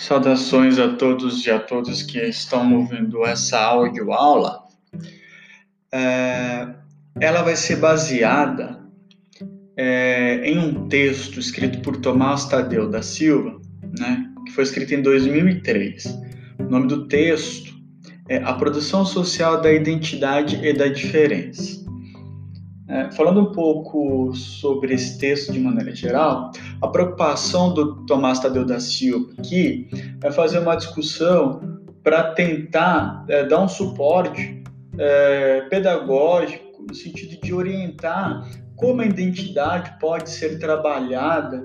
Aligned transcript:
Saudações 0.00 0.78
a 0.78 0.96
todos 0.96 1.44
e 1.44 1.50
a 1.50 1.58
todas 1.58 2.02
que 2.02 2.18
estão 2.18 2.74
ouvindo 2.74 3.22
essa 3.26 3.60
audioaula. 3.60 4.64
É, 5.92 6.68
ela 7.20 7.42
vai 7.42 7.54
ser 7.54 7.76
baseada 7.76 8.80
é, 9.76 10.40
em 10.42 10.58
um 10.58 10.88
texto 10.88 11.38
escrito 11.38 11.80
por 11.82 11.98
Tomás 11.98 12.46
Tadeu 12.46 12.88
da 12.88 13.02
Silva, 13.02 13.60
né, 13.98 14.26
que 14.46 14.52
foi 14.52 14.64
escrito 14.64 14.94
em 14.94 15.02
2003. 15.02 16.18
O 16.60 16.62
nome 16.64 16.88
do 16.88 17.06
texto 17.06 17.78
é 18.26 18.38
A 18.38 18.54
Produção 18.54 19.04
Social 19.04 19.60
da 19.60 19.70
Identidade 19.70 20.64
e 20.64 20.72
da 20.72 20.88
Diferença. 20.88 21.78
É, 22.88 23.10
falando 23.12 23.42
um 23.42 23.52
pouco 23.52 24.34
sobre 24.34 24.94
esse 24.94 25.18
texto 25.18 25.52
de 25.52 25.60
maneira 25.60 25.94
geral, 25.94 26.50
a 26.82 26.88
preocupação 26.88 27.74
do 27.74 28.04
Tomás 28.06 28.38
Tadeu 28.38 28.64
da 28.64 28.80
Silva 28.80 29.32
aqui 29.38 29.88
é 30.22 30.30
fazer 30.30 30.58
uma 30.58 30.76
discussão 30.76 31.80
para 32.02 32.32
tentar 32.32 33.24
é, 33.28 33.44
dar 33.44 33.60
um 33.60 33.68
suporte 33.68 34.62
é, 34.98 35.62
pedagógico 35.68 36.84
no 36.88 36.94
sentido 36.94 37.40
de 37.40 37.52
orientar 37.52 38.48
como 38.76 39.02
a 39.02 39.06
identidade 39.06 39.98
pode 40.00 40.30
ser 40.30 40.58
trabalhada 40.58 41.62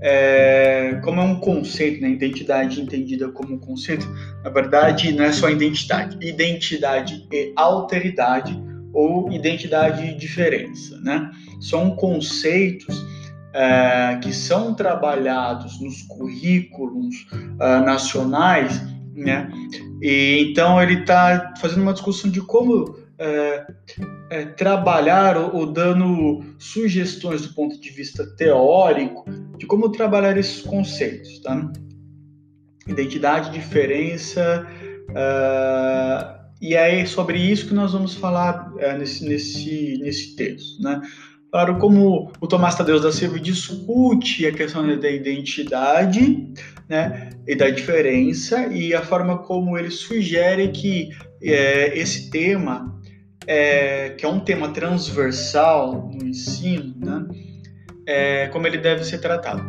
é, 0.00 1.00
como 1.02 1.20
é 1.20 1.24
um 1.24 1.40
conceito, 1.40 2.00
né? 2.00 2.10
identidade 2.10 2.80
entendida 2.80 3.28
como 3.30 3.54
um 3.54 3.58
conceito, 3.58 4.06
na 4.44 4.50
verdade 4.50 5.10
não 5.12 5.24
é 5.24 5.32
só 5.32 5.50
identidade, 5.50 6.16
identidade 6.24 7.26
e 7.32 7.52
alteridade 7.56 8.56
ou 8.92 9.32
identidade 9.32 10.06
e 10.06 10.14
diferença, 10.14 10.98
né? 11.00 11.30
São 11.60 11.96
conceitos 11.96 13.04
é, 13.56 14.18
que 14.22 14.34
são 14.34 14.74
trabalhados 14.74 15.80
nos 15.80 16.02
currículos 16.02 17.26
é, 17.58 17.78
nacionais, 17.80 18.82
né? 19.14 19.50
E 20.02 20.50
então 20.50 20.80
ele 20.82 21.00
está 21.00 21.54
fazendo 21.58 21.80
uma 21.80 21.94
discussão 21.94 22.30
de 22.30 22.42
como 22.42 22.98
é, 23.18 23.66
é, 24.28 24.44
trabalhar 24.44 25.38
ou, 25.38 25.64
dando 25.72 26.44
sugestões 26.58 27.46
do 27.46 27.54
ponto 27.54 27.80
de 27.80 27.90
vista 27.90 28.26
teórico 28.36 29.24
de 29.56 29.64
como 29.64 29.90
trabalhar 29.90 30.36
esses 30.36 30.60
conceitos, 30.60 31.38
tá? 31.38 31.72
Identidade, 32.86 33.50
diferença, 33.50 34.66
uh, 35.10 36.36
e 36.60 36.74
é 36.74 37.04
sobre 37.06 37.38
isso 37.38 37.68
que 37.68 37.74
nós 37.74 37.92
vamos 37.92 38.14
falar 38.14 38.72
é, 38.78 38.96
nesse, 38.96 39.26
nesse, 39.26 39.98
nesse 39.98 40.36
texto. 40.36 40.82
Né? 40.82 41.00
Claro, 41.50 41.78
como 41.78 42.32
o 42.40 42.46
Tomás 42.46 42.74
Tadeu 42.74 43.00
da 43.00 43.12
Silva 43.12 43.38
discute 43.38 44.46
a 44.46 44.52
questão 44.52 44.98
da 44.98 45.10
identidade 45.10 46.52
né, 46.88 47.30
e 47.46 47.54
da 47.54 47.70
diferença, 47.70 48.66
e 48.66 48.94
a 48.94 49.02
forma 49.02 49.38
como 49.38 49.78
ele 49.78 49.90
sugere 49.90 50.68
que 50.68 51.10
é, 51.42 51.96
esse 51.98 52.30
tema, 52.30 53.00
é, 53.46 54.10
que 54.10 54.26
é 54.26 54.28
um 54.28 54.40
tema 54.40 54.70
transversal 54.70 56.10
no 56.12 56.26
ensino, 56.26 56.94
né, 56.98 57.26
é, 58.06 58.48
como 58.48 58.66
ele 58.66 58.78
deve 58.78 59.04
ser 59.04 59.18
tratado. 59.18 59.64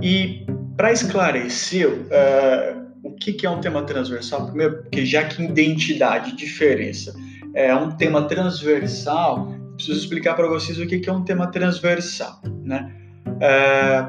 E 0.00 0.46
para 0.76 0.92
esclarecer, 0.92 1.88
uh, 1.88 2.82
o 3.04 3.12
que, 3.12 3.32
que 3.32 3.46
é 3.46 3.50
um 3.50 3.60
tema 3.60 3.82
transversal? 3.82 4.46
Primeiro, 4.46 4.82
porque 4.82 5.04
já 5.04 5.24
que 5.24 5.42
identidade 5.42 6.34
diferença 6.34 7.14
é 7.54 7.74
um 7.74 7.90
tema 7.96 8.26
transversal, 8.26 9.54
preciso 9.82 9.98
explicar 9.98 10.34
para 10.34 10.46
vocês 10.46 10.78
o 10.78 10.86
que, 10.86 11.02
é 11.08 11.12
um 11.12 11.24
tema 11.24 11.48
transversal. 11.48 12.40
Né? 12.62 12.94
É, 13.40 14.06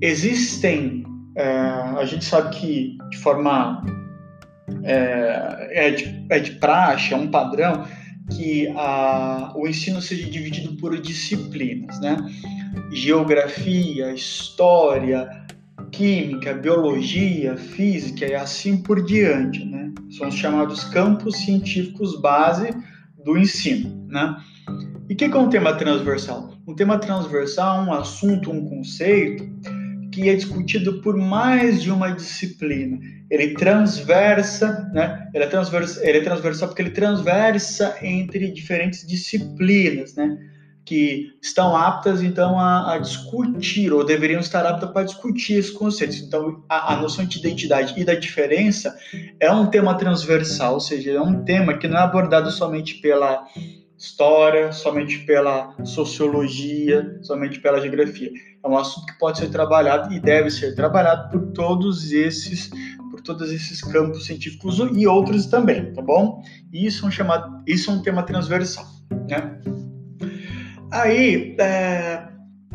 existem, 0.00 1.04
é, 1.34 1.46
a 1.46 2.04
gente 2.06 2.24
sabe 2.24 2.56
que 2.56 2.98
de 3.10 3.18
forma 3.18 3.84
é, 4.82 5.86
é, 5.86 5.90
de, 5.90 6.26
é 6.30 6.38
de 6.38 6.52
praxe, 6.52 7.12
é 7.12 7.16
um 7.16 7.28
padrão 7.28 7.86
que 8.34 8.68
a, 8.76 9.52
o 9.54 9.68
ensino 9.68 10.00
seja 10.00 10.28
dividido 10.28 10.76
por 10.78 10.98
disciplinas, 10.98 12.00
né? 12.00 12.16
Geografia, 12.92 14.12
história, 14.12 15.28
química, 15.92 16.52
biologia, 16.52 17.56
física 17.56 18.26
e 18.26 18.34
assim 18.34 18.78
por 18.78 19.04
diante, 19.04 19.64
né? 19.64 19.92
São 20.10 20.26
os 20.26 20.34
chamados 20.34 20.82
campos 20.84 21.36
científicos 21.36 22.20
base 22.20 22.70
do 23.24 23.36
ensino, 23.36 24.05
né? 24.16 24.36
E 25.08 25.12
o 25.14 25.16
que 25.16 25.24
é 25.24 25.36
um 25.36 25.50
tema 25.50 25.74
transversal? 25.74 26.54
Um 26.66 26.74
tema 26.74 26.98
transversal 26.98 27.82
é 27.82 27.88
um 27.88 27.92
assunto, 27.92 28.50
um 28.50 28.64
conceito 28.64 29.44
que 30.10 30.30
é 30.30 30.34
discutido 30.34 31.02
por 31.02 31.16
mais 31.16 31.82
de 31.82 31.90
uma 31.90 32.10
disciplina. 32.10 32.98
Ele 33.30 33.54
transversa, 33.54 34.88
né? 34.92 35.28
Ele 35.34 35.44
é, 35.44 36.08
ele 36.08 36.18
é 36.18 36.20
transversal 36.22 36.68
porque 36.68 36.80
ele 36.80 36.90
transversa 36.90 37.96
entre 38.02 38.50
diferentes 38.50 39.06
disciplinas, 39.06 40.14
né? 40.14 40.38
que 40.86 41.32
estão 41.42 41.76
aptas 41.76 42.22
então 42.22 42.56
a, 42.56 42.94
a, 42.94 42.98
discutir 42.98 43.92
ou 43.92 44.04
deveriam 44.04 44.38
estar 44.38 44.64
aptas 44.64 44.88
para 44.92 45.02
discutir 45.02 45.54
esses 45.54 45.72
conceitos. 45.72 46.18
Então, 46.18 46.62
a, 46.68 46.94
a, 46.94 46.96
noção 46.96 47.24
de 47.24 47.40
identidade 47.40 47.92
e 48.00 48.04
da 48.04 48.14
diferença 48.14 48.96
é 49.40 49.50
um 49.50 49.66
tema 49.66 49.98
transversal, 49.98 50.74
ou 50.74 50.80
seja, 50.80 51.10
é 51.10 51.20
um 51.20 51.44
tema 51.44 51.76
que 51.76 51.88
não 51.88 51.98
é 51.98 52.02
abordado 52.02 52.52
somente 52.52 53.00
pela 53.00 53.44
história, 53.98 54.72
somente 54.72 55.18
pela 55.20 55.74
sociologia, 55.84 57.18
somente 57.22 57.60
pela 57.60 57.80
geografia. 57.80 58.30
É 58.62 58.68
um 58.68 58.76
assunto 58.76 59.06
que 59.06 59.18
pode 59.18 59.38
ser 59.38 59.48
trabalhado 59.48 60.12
e 60.12 60.20
deve 60.20 60.50
ser 60.50 60.74
trabalhado 60.74 61.30
por 61.30 61.52
todos 61.52 62.12
esses 62.12 62.70
por 63.10 63.20
todos 63.22 63.50
esses 63.50 63.80
campos 63.80 64.26
científicos 64.26 64.78
e 64.94 65.06
outros 65.06 65.46
também, 65.46 65.92
tá 65.94 66.02
bom? 66.02 66.42
Isso 66.72 67.04
é 67.04 67.08
um 67.08 67.10
chamado, 67.10 67.62
isso 67.66 67.90
é 67.90 67.94
um 67.94 68.02
tema 68.02 68.22
transversal, 68.22 68.84
né? 69.28 69.58
Aí, 70.90 71.56
é, 71.58 72.28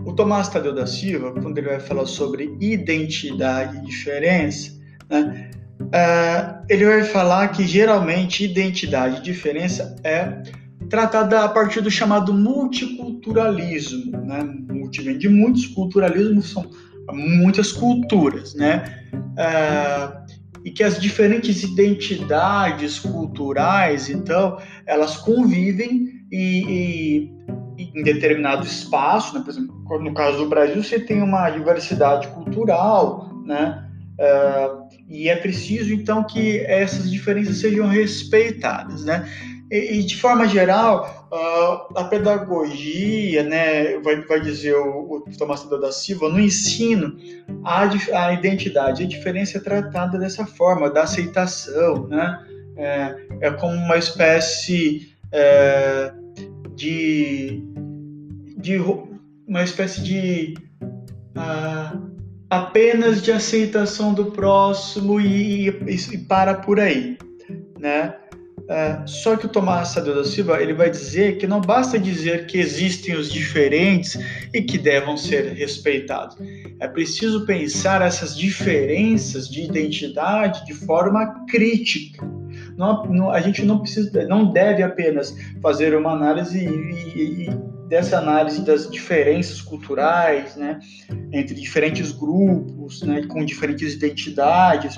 o 0.05 0.13
Tomás 0.13 0.49
Tadeu 0.49 0.73
da 0.73 0.87
Silva, 0.87 1.31
quando 1.33 1.57
ele 1.57 1.69
vai 1.69 1.79
falar 1.79 2.05
sobre 2.05 2.55
identidade 2.59 3.77
e 3.77 3.81
diferença, 3.81 4.71
né, 5.09 5.51
é, 5.91 6.55
ele 6.69 6.85
vai 6.85 7.03
falar 7.03 7.49
que 7.49 7.65
geralmente 7.67 8.43
identidade 8.43 9.19
e 9.19 9.21
diferença 9.21 9.95
é 10.03 10.41
tratada 10.91 11.43
a 11.43 11.49
partir 11.49 11.81
do 11.81 11.89
chamado 11.89 12.33
multiculturalismo. 12.33 14.11
Né? 14.11 14.43
Multi 14.69 15.01
vem 15.01 15.17
de 15.17 15.29
muitos, 15.29 15.65
culturalismo 15.65 16.41
são 16.41 16.69
muitas 17.11 17.71
culturas, 17.71 18.53
né? 18.53 18.99
É, 19.37 20.21
e 20.63 20.69
que 20.69 20.83
as 20.83 20.99
diferentes 20.99 21.63
identidades 21.63 22.99
culturais, 22.99 24.09
então, 24.09 24.59
elas 24.85 25.17
convivem 25.17 26.09
e, 26.31 27.31
e 27.79 27.91
em 27.95 28.03
determinado 28.03 28.65
espaço, 28.65 29.33
né? 29.33 29.43
por 29.43 29.49
exemplo, 29.49 30.03
no 30.03 30.13
caso 30.13 30.37
do 30.37 30.49
Brasil, 30.49 30.83
você 30.83 30.99
tem 30.99 31.21
uma 31.21 31.49
diversidade 31.49 32.27
cultural, 32.27 33.41
né? 33.43 33.87
Uh, 34.19 34.81
e 35.09 35.29
é 35.29 35.35
preciso 35.35 35.91
então 35.93 36.23
que 36.23 36.59
essas 36.59 37.09
diferenças 37.09 37.57
sejam 37.57 37.87
respeitadas, 37.87 39.03
né? 39.03 39.27
E, 39.71 39.99
e 39.99 40.03
de 40.03 40.17
forma 40.17 40.45
geral, 40.49 41.29
uh, 41.31 41.97
a 41.97 42.03
pedagogia, 42.03 43.41
né, 43.41 43.97
vai, 43.99 44.19
vai 44.21 44.41
dizer 44.41 44.75
o, 44.75 45.23
o 45.25 45.37
Tomás 45.37 45.63
da 45.63 45.91
Silva, 45.93 46.27
no 46.27 46.41
ensino, 46.41 47.15
a, 47.63 47.87
a 48.13 48.33
identidade, 48.33 49.03
a 49.03 49.07
diferença 49.07 49.57
é 49.57 49.61
tratada 49.61 50.19
dessa 50.19 50.45
forma, 50.45 50.89
da 50.89 51.03
aceitação, 51.03 52.05
né? 52.07 52.45
É, 52.75 53.15
é 53.41 53.51
como 53.51 53.73
uma 53.73 53.97
espécie 53.97 55.15
é, 55.31 56.11
de, 56.75 57.63
de 58.57 58.77
uma 59.47 59.63
espécie 59.63 60.01
de 60.01 60.53
uh, 61.37 62.11
apenas 62.49 63.21
de 63.21 63.31
aceitação 63.31 64.13
do 64.13 64.31
próximo 64.31 65.21
e, 65.21 65.69
e, 65.69 65.95
e 66.13 66.17
para 66.17 66.55
por 66.55 66.79
aí, 66.79 67.17
né? 67.79 68.15
Uh, 68.71 69.05
só 69.05 69.35
que 69.35 69.47
o 69.47 69.49
Tomás 69.49 69.89
Sadeu 69.89 70.15
da 70.15 70.23
Silva 70.23 70.61
ele 70.61 70.73
vai 70.73 70.89
dizer 70.89 71.37
que 71.37 71.45
não 71.45 71.59
basta 71.59 71.99
dizer 71.99 72.45
que 72.45 72.57
existem 72.57 73.15
os 73.15 73.29
diferentes 73.29 74.17
e 74.53 74.61
que 74.61 74.77
devam 74.77 75.17
ser 75.17 75.53
respeitados. 75.53 76.37
É 76.79 76.87
preciso 76.87 77.45
pensar 77.45 78.01
essas 78.01 78.37
diferenças 78.37 79.49
de 79.49 79.63
identidade 79.63 80.65
de 80.65 80.73
forma 80.73 81.45
crítica 81.47 82.25
não, 82.77 83.05
não, 83.05 83.31
a 83.31 83.39
gente 83.41 83.63
não 83.63 83.79
precisa, 83.79 84.25
não 84.25 84.51
deve 84.51 84.83
apenas 84.83 85.35
fazer 85.61 85.95
uma 85.95 86.11
análise 86.11 86.65
e, 86.65 87.47
e, 87.47 87.49
dessa 87.87 88.17
análise 88.17 88.65
das 88.65 88.89
diferenças 88.89 89.61
culturais, 89.61 90.55
né, 90.55 90.79
entre 91.31 91.53
diferentes 91.53 92.11
grupos, 92.11 93.01
né, 93.03 93.23
com 93.27 93.45
diferentes 93.45 93.93
identidades. 93.93 94.97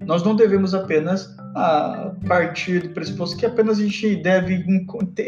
Nós 0.00 0.22
não 0.22 0.36
devemos 0.36 0.74
apenas 0.74 1.28
a 1.58 2.14
partir 2.28 2.80
do 2.80 2.90
pressuposto 2.90 3.36
que 3.36 3.44
apenas 3.44 3.80
a 3.80 3.82
gente 3.82 4.16
deve 4.16 4.64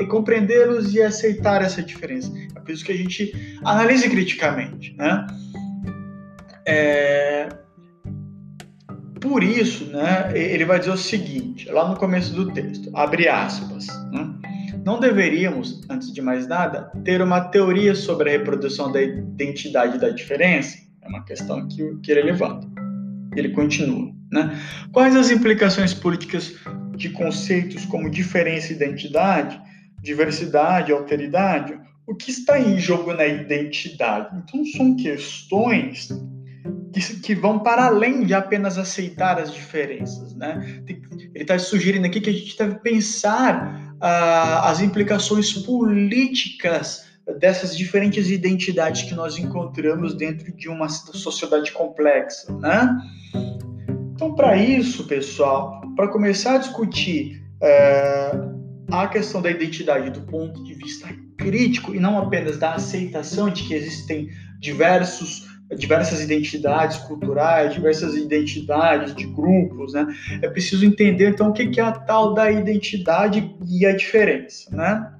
compreendê-los 0.09 0.95
e 0.95 1.03
aceitar 1.03 1.61
essa 1.61 1.83
diferença. 1.83 2.33
É 2.55 2.61
por 2.61 2.71
isso 2.71 2.85
que 2.85 2.93
a 2.93 2.97
gente 2.97 3.59
analise 3.65 4.09
criticamente, 4.09 4.95
né? 4.97 5.27
É, 6.65 7.49
por 9.21 9.43
isso, 9.43 9.85
né, 9.87 10.31
ele 10.35 10.65
vai 10.65 10.79
dizer 10.79 10.93
o 10.93 10.97
seguinte, 10.97 11.69
lá 11.71 11.89
no 11.89 11.97
começo 11.97 12.33
do 12.33 12.53
texto, 12.53 12.91
abre 12.95 13.29
aspas, 13.29 13.89
né? 14.13 14.33
Não 14.85 14.99
deveríamos, 14.99 15.83
antes 15.91 16.13
de 16.13 16.23
mais 16.23 16.47
nada, 16.47 16.91
ter 17.05 17.21
uma 17.21 17.41
teoria 17.41 17.95
sobre 17.95 18.31
a 18.31 18.33
reprodução 18.33 18.91
da 18.91 19.03
identidade 19.03 19.99
da 19.99 20.09
diferença? 20.09 20.79
É 21.03 21.09
uma 21.09 21.25
questão 21.25 21.67
que, 21.69 21.97
que 21.97 22.11
ele 22.13 22.23
levanta. 22.23 22.70
Ele 23.35 23.51
continua. 23.51 24.13
Né? 24.33 24.59
Quais 24.93 25.17
as 25.17 25.31
implicações 25.31 25.93
políticas 25.93 26.55
de 26.97 27.11
conceitos 27.11 27.85
como 27.85 28.11
diferença 28.11 28.73
e 28.73 28.77
identidade, 28.77 29.61
diversidade 30.03 30.93
alteridade? 30.93 31.79
O 32.07 32.15
que 32.15 32.31
está 32.31 32.59
em 32.59 32.79
jogo 32.79 33.13
na 33.13 33.27
identidade? 33.27 34.37
Então, 34.37 34.65
são 34.65 34.97
questões 34.97 36.09
que, 37.23 37.35
vão 37.35 37.61
para 37.61 37.87
além 37.87 38.25
de 38.25 38.35
apenas 38.35 38.79
aceitar 38.79 39.39
as 39.39 39.55
diferenças. 39.55 40.35
Né? 40.35 40.83
Ele 40.89 41.31
está 41.35 41.59
sugerindo 41.59 42.07
aqui 42.07 42.21
que 42.21 42.31
a 42.31 42.33
gente 42.33 42.59
deve 42.59 42.77
pensar 42.81 43.95
as 44.01 44.81
implicações 44.81 45.53
políticas 45.53 47.10
dessas 47.39 47.77
diferentes 47.77 48.31
identidades 48.31 49.03
que 49.03 49.15
nós 49.15 49.39
encontramos 49.39 50.15
dentro 50.15 50.53
de 50.53 50.69
uma 50.69 50.89
sociedade 50.89 51.73
complexa, 51.73 52.53
né? 52.59 52.97
Então, 54.15 54.35
para 54.35 54.57
isso, 54.57 55.07
pessoal, 55.07 55.81
para 55.97 56.09
começar 56.09 56.57
a 56.57 56.59
discutir 56.59 57.43
é, 57.63 58.33
a 58.91 59.09
questão 59.09 59.41
da 59.41 59.51
identidade 59.51 60.11
do 60.11 60.21
ponto 60.23 60.63
de 60.65 60.75
vista 60.75 61.09
crítico 61.39 61.95
e 61.95 62.01
não 62.01 62.19
apenas 62.19 62.59
da 62.59 62.75
aceitação 62.75 63.49
de 63.49 63.63
que 63.63 63.75
existem 63.75 64.29
diversos 64.61 65.49
diversas 65.77 66.21
identidades 66.21 66.99
culturais, 66.99 67.73
diversas 67.73 68.17
identidades 68.17 69.15
de 69.15 69.25
grupos, 69.27 69.93
né? 69.93 70.07
É 70.43 70.49
preciso 70.49 70.85
entender 70.85 71.31
então 71.31 71.51
o 71.51 71.53
que 71.53 71.79
é 71.79 71.83
a 71.83 71.93
tal 71.93 72.35
da 72.35 72.51
identidade 72.51 73.55
e 73.69 73.87
a 73.87 73.95
diferença, 73.95 74.75
né? 74.75 75.13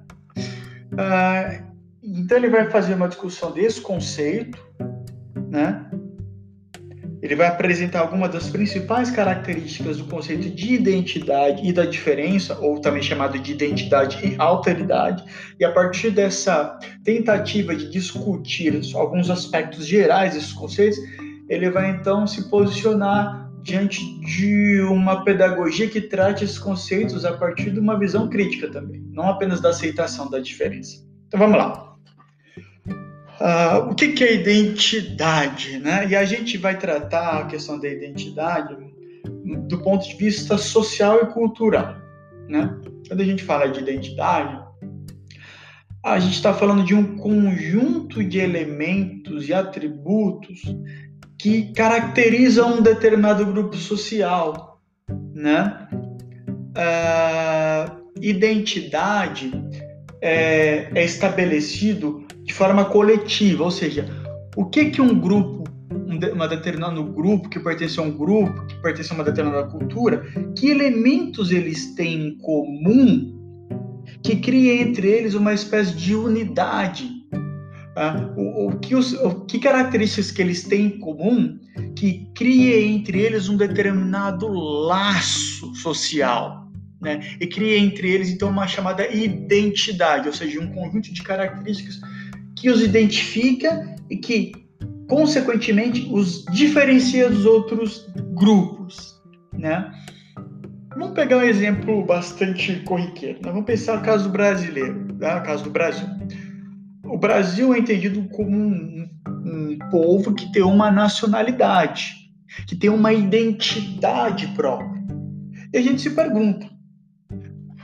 Ah, 0.97 1.70
então 2.03 2.37
ele 2.37 2.49
vai 2.49 2.69
fazer 2.69 2.95
uma 2.95 3.07
discussão 3.07 3.51
desse 3.51 3.79
conceito, 3.81 4.57
né? 5.49 5.85
Ele 7.21 7.35
vai 7.35 7.47
apresentar 7.47 7.99
algumas 7.99 8.31
das 8.31 8.49
principais 8.49 9.11
características 9.11 9.97
do 9.97 10.05
conceito 10.05 10.49
de 10.49 10.73
identidade 10.73 11.67
e 11.67 11.71
da 11.71 11.85
diferença, 11.85 12.57
ou 12.59 12.81
também 12.81 13.03
chamado 13.03 13.37
de 13.37 13.51
identidade 13.51 14.17
e 14.25 14.35
alteridade, 14.39 15.23
e 15.59 15.63
a 15.63 15.71
partir 15.71 16.09
dessa 16.09 16.79
tentativa 17.03 17.75
de 17.75 17.91
discutir 17.91 18.81
alguns 18.95 19.29
aspectos 19.29 19.85
gerais 19.85 20.33
desses 20.33 20.51
conceitos, 20.51 20.97
ele 21.47 21.69
vai 21.69 21.91
então 21.91 22.25
se 22.25 22.49
posicionar 22.49 23.51
diante 23.61 24.01
de 24.21 24.81
uma 24.81 25.23
pedagogia 25.23 25.87
que 25.87 26.01
trate 26.01 26.43
esses 26.43 26.57
conceitos 26.57 27.23
a 27.23 27.33
partir 27.33 27.69
de 27.69 27.79
uma 27.79 27.99
visão 27.99 28.27
crítica 28.27 28.67
também, 28.71 29.03
não 29.11 29.29
apenas 29.29 29.61
da 29.61 29.69
aceitação 29.69 30.27
da 30.27 30.39
diferença. 30.39 31.05
Então 31.27 31.39
vamos 31.39 31.57
lá. 31.57 31.90
Uh, 33.41 33.89
o 33.89 33.95
que, 33.95 34.09
que, 34.09 34.23
é 34.23 34.35
identidade? 34.35 35.79
Né? 35.79 36.07
E 36.09 36.15
a 36.15 36.23
gente 36.23 36.59
vai 36.59 36.77
tratar 36.77 37.39
a 37.39 37.45
questão 37.47 37.79
da 37.79 37.89
identidade 37.89 38.77
do 39.67 39.79
ponto 39.79 40.07
de 40.07 40.15
vista 40.15 40.59
social 40.59 41.23
e 41.23 41.25
cultural. 41.33 41.95
Né? 42.47 42.79
Quando 43.07 43.21
a 43.21 43.25
gente 43.25 43.43
fala 43.43 43.67
de 43.67 43.79
identidade, 43.79 44.63
a 46.05 46.19
gente 46.19 46.35
está 46.35 46.53
falando 46.53 46.83
de 46.83 46.93
um 46.93 47.17
conjunto 47.17 48.23
de 48.23 48.37
elementos 48.37 49.49
e 49.49 49.53
atributos 49.55 50.61
que 51.35 51.73
caracterizam 51.73 52.77
um 52.77 52.81
determinado 52.83 53.43
grupo 53.43 53.75
social. 53.75 54.79
Né? 55.33 55.87
Uh, 56.77 58.01
identidade 58.21 59.51
é, 60.21 60.91
é 60.93 61.03
estabelecido 61.03 62.27
de 62.51 62.57
forma 62.57 62.83
coletiva, 62.83 63.63
ou 63.63 63.71
seja, 63.71 64.05
o 64.57 64.65
que 64.65 64.89
que 64.89 65.01
um 65.01 65.17
grupo, 65.17 65.63
um 65.89 66.19
uma 66.33 66.49
determinado 66.49 67.01
grupo 67.01 67.47
que 67.47 67.57
pertence 67.57 67.97
a 67.97 68.03
um 68.03 68.11
grupo, 68.11 68.65
que 68.67 68.75
pertence 68.81 69.09
a 69.09 69.15
uma 69.15 69.23
determinada 69.23 69.67
cultura, 69.67 70.21
que 70.57 70.69
elementos 70.69 71.49
eles 71.49 71.95
têm 71.95 72.27
em 72.27 72.37
comum 72.39 73.39
que 74.21 74.35
cria 74.35 74.81
entre 74.81 75.07
eles 75.07 75.33
uma 75.33 75.53
espécie 75.53 75.95
de 75.95 76.13
unidade? 76.13 77.09
Ah, 77.95 78.33
o, 78.35 78.67
o, 78.67 78.79
que 78.79 78.95
os, 78.95 79.13
o 79.13 79.45
que 79.45 79.57
características 79.57 80.31
que 80.31 80.41
eles 80.41 80.63
têm 80.63 80.87
em 80.87 80.99
comum 80.99 81.57
que 81.95 82.27
cria 82.35 82.85
entre 82.85 83.19
eles 83.19 83.47
um 83.47 83.55
determinado 83.55 84.47
laço 84.49 85.73
social? 85.75 86.69
Né? 87.01 87.21
E 87.39 87.47
cria 87.47 87.79
entre 87.79 88.11
eles 88.11 88.29
então 88.29 88.49
uma 88.49 88.67
chamada 88.67 89.07
identidade, 89.07 90.27
ou 90.27 90.33
seja, 90.33 90.59
um 90.59 90.71
conjunto 90.71 91.11
de 91.11 91.23
características 91.23 91.99
que 92.61 92.69
os 92.69 92.83
identifica 92.83 93.95
e 94.07 94.15
que, 94.15 94.51
consequentemente, 95.09 96.07
os 96.11 96.45
diferencia 96.45 97.27
dos 97.27 97.43
outros 97.43 98.07
grupos, 98.35 99.19
né? 99.51 99.91
Vamos 100.95 101.15
pegar 101.15 101.37
um 101.37 101.41
exemplo 101.41 102.05
bastante 102.05 102.75
corriqueiro. 102.81 103.39
Né? 103.41 103.49
Vamos 103.49 103.65
pensar 103.65 103.97
no 103.97 104.03
caso 104.03 104.29
brasileiro, 104.29 105.07
né? 105.15 105.35
no 105.35 105.43
caso 105.43 105.63
do 105.63 105.71
Brasil. 105.71 106.07
O 107.05 107.17
Brasil 107.17 107.73
é 107.73 107.79
entendido 107.79 108.23
como 108.29 108.55
um, 108.55 109.09
um 109.27 109.79
povo 109.89 110.35
que 110.35 110.51
tem 110.51 110.61
uma 110.61 110.91
nacionalidade, 110.91 112.13
que 112.67 112.75
tem 112.75 112.91
uma 112.91 113.11
identidade 113.11 114.47
própria. 114.49 115.01
E 115.73 115.77
a 115.77 115.81
gente 115.81 116.01
se 116.01 116.11
pergunta, 116.11 116.69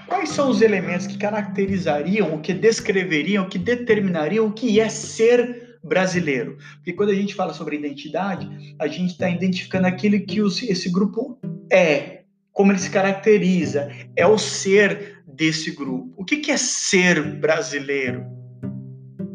Quais 0.07 0.29
são 0.29 0.49
os 0.49 0.61
elementos 0.61 1.05
que 1.05 1.17
caracterizariam, 1.17 2.33
o 2.33 2.39
que 2.39 2.53
descreveriam, 2.53 3.43
o 3.43 3.49
que 3.49 3.59
determinariam 3.59 4.45
o 4.45 4.53
que 4.53 4.79
é 4.79 4.87
ser 4.87 5.77
brasileiro? 5.83 6.57
Porque 6.75 6.93
quando 6.93 7.09
a 7.09 7.15
gente 7.15 7.35
fala 7.35 7.53
sobre 7.53 7.75
identidade, 7.75 8.75
a 8.79 8.87
gente 8.87 9.11
está 9.11 9.29
identificando 9.29 9.85
aquilo 9.85 10.19
que 10.25 10.41
os, 10.41 10.63
esse 10.63 10.89
grupo 10.89 11.37
é, 11.71 12.21
como 12.53 12.71
ele 12.71 12.79
se 12.79 12.89
caracteriza, 12.89 13.91
é 14.15 14.25
o 14.25 14.37
ser 14.37 15.21
desse 15.27 15.71
grupo. 15.71 16.13
O 16.17 16.25
que, 16.25 16.37
que 16.37 16.51
é 16.51 16.57
ser 16.57 17.21
brasileiro? 17.39 18.25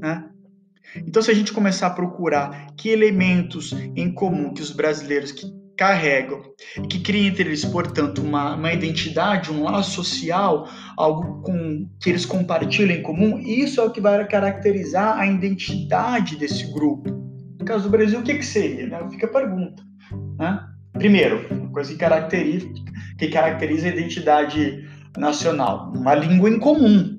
Né? 0.01 0.29
Então, 0.97 1.23
se 1.23 1.31
a 1.31 1.35
gente 1.35 1.53
começar 1.53 1.89
a 1.89 1.91
procurar 1.91 2.75
que 2.77 2.89
elementos 2.89 3.73
em 3.95 4.13
comum 4.13 4.53
que 4.53 4.63
os 4.63 4.71
brasileiros 4.71 5.33
que 5.33 5.47
carregam, 5.77 6.43
que 6.89 7.01
cria 7.01 7.29
entre 7.29 7.45
eles, 7.45 7.65
portanto, 7.65 8.23
uma, 8.23 8.55
uma 8.55 8.73
identidade, 8.73 9.51
um 9.51 9.63
laço 9.63 9.91
social, 9.93 10.69
algo 10.97 11.43
com, 11.43 11.89
que 12.01 12.11
eles 12.11 12.27
compartilham 12.27 12.97
em 12.97 13.03
comum, 13.03 13.39
isso 13.39 13.81
é 13.81 13.85
o 13.85 13.91
que 13.91 14.01
vai 14.01 14.27
caracterizar 14.27 15.19
a 15.19 15.27
identidade 15.27 16.37
desse 16.37 16.73
grupo. 16.73 17.11
No 17.59 17.65
caso 17.65 17.85
do 17.85 17.91
Brasil, 17.91 18.21
o 18.21 18.23
que, 18.23 18.35
que 18.35 18.45
seria? 18.45 18.87
Né? 18.87 19.09
Fica 19.11 19.27
a 19.27 19.31
pergunta. 19.31 19.83
Né? 20.39 20.61
Primeiro, 20.93 21.47
uma 21.51 21.71
coisa 21.71 21.93
que 21.93 21.99
caracteriza, 21.99 22.69
que 23.19 23.29
caracteriza 23.29 23.87
a 23.87 23.91
identidade 23.91 24.89
nacional, 25.17 25.93
uma 25.95 26.15
língua 26.15 26.51
em 26.51 26.59
comum, 26.59 27.19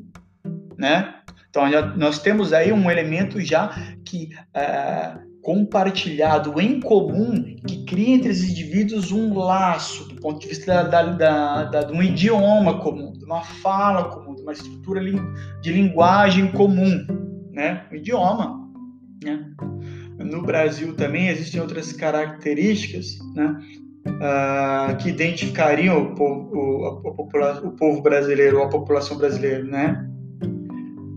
né? 0.78 1.16
Então, 1.50 1.64
nós 1.96 2.18
temos 2.20 2.52
aí 2.52 2.74
um 2.74 2.90
elemento 2.90 3.40
já 3.40 3.70
que 4.04 4.30
uh, 4.56 5.33
compartilhado 5.44 6.60
em 6.60 6.80
comum 6.80 7.44
que 7.68 7.84
cria 7.84 8.16
entre 8.16 8.30
os 8.30 8.44
indivíduos 8.44 9.12
um 9.12 9.38
laço 9.38 10.08
do 10.08 10.16
ponto 10.16 10.40
de 10.40 10.48
vista 10.48 10.84
da, 10.84 11.04
da, 11.04 11.64
da, 11.66 11.84
de 11.84 11.92
um 11.92 12.02
idioma 12.02 12.80
comum, 12.80 13.12
de 13.12 13.26
uma 13.26 13.42
fala 13.42 14.06
comum, 14.06 14.34
de 14.36 14.42
uma 14.42 14.54
estrutura 14.54 15.02
de 15.62 15.74
linguagem 15.74 16.50
comum, 16.54 17.06
né? 17.52 17.86
O 17.92 17.96
idioma, 17.96 18.70
né? 19.22 19.46
No 20.18 20.42
Brasil 20.44 20.96
também 20.96 21.28
existem 21.28 21.60
outras 21.60 21.92
características, 21.92 23.20
né? 23.36 23.58
Uh, 24.08 24.96
que 24.98 25.10
identificariam 25.10 26.04
o 26.04 26.16
povo, 26.16 26.52
o, 26.54 26.86
a, 26.86 27.60
o 27.60 27.72
povo 27.72 28.02
brasileiro, 28.02 28.62
a 28.62 28.70
população 28.70 29.18
brasileira, 29.18 29.64
né? 29.64 30.10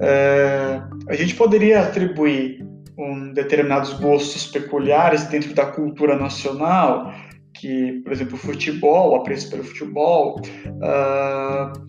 Uh, 0.03 1.09
a 1.09 1.15
gente 1.15 1.35
poderia 1.37 1.81
atribuir 1.83 2.66
um, 2.99 3.33
determinados 3.33 3.93
gostos 3.95 4.47
peculiares 4.47 5.25
dentro 5.25 5.55
da 5.55 5.67
cultura 5.67 6.17
nacional, 6.17 7.13
que, 7.55 8.01
por 8.03 8.13
exemplo, 8.13 8.35
o 8.35 8.39
futebol, 8.39 9.13
o 9.13 9.17
apreço 9.17 9.51
pelo 9.51 9.65
futebol, 9.65 10.41
uh, 10.41 11.87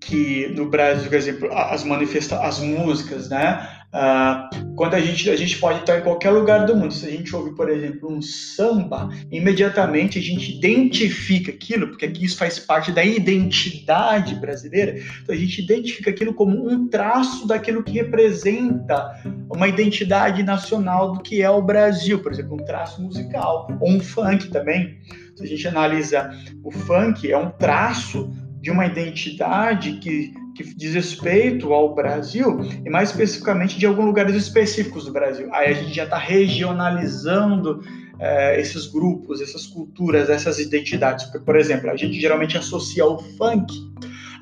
que 0.00 0.48
no 0.48 0.68
Brasil, 0.68 1.08
por 1.08 1.16
exemplo, 1.16 1.48
as 1.52 1.84
manifesta 1.84 2.40
as 2.40 2.60
músicas, 2.60 3.28
né? 3.28 3.77
Uh, 3.88 4.74
quando 4.76 4.94
a 4.94 5.00
gente 5.00 5.30
a 5.30 5.36
gente 5.36 5.58
pode 5.58 5.80
estar 5.80 5.98
em 5.98 6.02
qualquer 6.02 6.30
lugar 6.30 6.66
do 6.66 6.76
mundo, 6.76 6.92
se 6.92 7.06
a 7.06 7.10
gente 7.10 7.34
ouve, 7.34 7.54
por 7.54 7.70
exemplo, 7.70 8.12
um 8.12 8.20
samba, 8.20 9.08
imediatamente 9.32 10.18
a 10.18 10.22
gente 10.22 10.56
identifica 10.56 11.50
aquilo, 11.50 11.88
porque 11.88 12.04
aqui 12.04 12.26
isso 12.26 12.36
faz 12.36 12.58
parte 12.58 12.92
da 12.92 13.02
identidade 13.02 14.34
brasileira. 14.34 14.98
Então 15.22 15.34
a 15.34 15.38
gente 15.38 15.62
identifica 15.62 16.10
aquilo 16.10 16.34
como 16.34 16.70
um 16.70 16.86
traço 16.86 17.46
daquilo 17.46 17.82
que 17.82 17.92
representa 17.92 19.22
uma 19.50 19.66
identidade 19.66 20.42
nacional 20.42 21.12
do 21.14 21.20
que 21.20 21.40
é 21.40 21.48
o 21.48 21.62
Brasil, 21.62 22.18
por 22.18 22.30
exemplo, 22.30 22.54
um 22.54 22.64
traço 22.64 23.00
musical, 23.00 23.68
ou 23.80 23.90
um 23.90 24.00
funk 24.00 24.48
também. 24.48 24.98
Se 25.34 25.44
a 25.44 25.46
gente 25.46 25.66
analisa 25.66 26.30
o 26.62 26.70
funk, 26.70 27.30
é 27.30 27.38
um 27.38 27.50
traço 27.50 28.30
de 28.60 28.70
uma 28.70 28.86
identidade 28.86 29.92
que, 29.94 30.34
que 30.62 30.74
diz 30.74 30.94
respeito 30.94 31.72
ao 31.72 31.94
Brasil 31.94 32.60
e 32.84 32.90
mais 32.90 33.10
especificamente 33.10 33.78
de 33.78 33.86
alguns 33.86 34.06
lugares 34.06 34.34
específicos 34.34 35.04
do 35.04 35.12
Brasil. 35.12 35.48
Aí 35.52 35.70
a 35.70 35.72
gente 35.72 35.94
já 35.94 36.04
está 36.04 36.18
regionalizando 36.18 37.80
é, 38.18 38.60
esses 38.60 38.88
grupos, 38.88 39.40
essas 39.40 39.66
culturas, 39.66 40.28
essas 40.28 40.58
identidades. 40.58 41.26
Porque, 41.26 41.38
por 41.38 41.56
exemplo, 41.56 41.88
a 41.88 41.96
gente 41.96 42.20
geralmente 42.20 42.58
associa 42.58 43.06
o 43.06 43.18
funk 43.36 43.72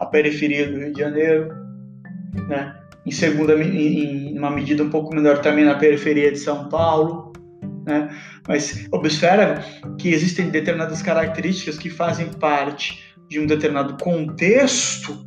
à 0.01 0.07
periferia 0.07 0.67
do 0.71 0.79
Rio 0.79 0.93
de 0.95 1.01
Janeiro, 1.01 1.49
né? 2.49 2.75
em 3.05 3.11
segunda, 3.11 3.55
em 3.63 4.37
uma 4.37 4.51
medida 4.51 4.83
um 4.83 4.91
pouco 4.91 5.15
menor 5.15 5.41
também 5.41 5.65
na 5.65 5.75
periferia 5.75 6.33
de 6.33 6.39
São 6.39 6.69
Paulo, 6.69 7.33
né? 7.87 8.09
Mas 8.49 8.89
observa 8.91 9.63
que 9.97 10.09
existem 10.09 10.49
determinadas 10.51 11.03
características 11.03 11.79
que 11.79 11.89
fazem 11.89 12.27
parte 12.33 13.15
de 13.29 13.39
um 13.39 13.47
determinado 13.47 14.03
contexto 14.03 15.25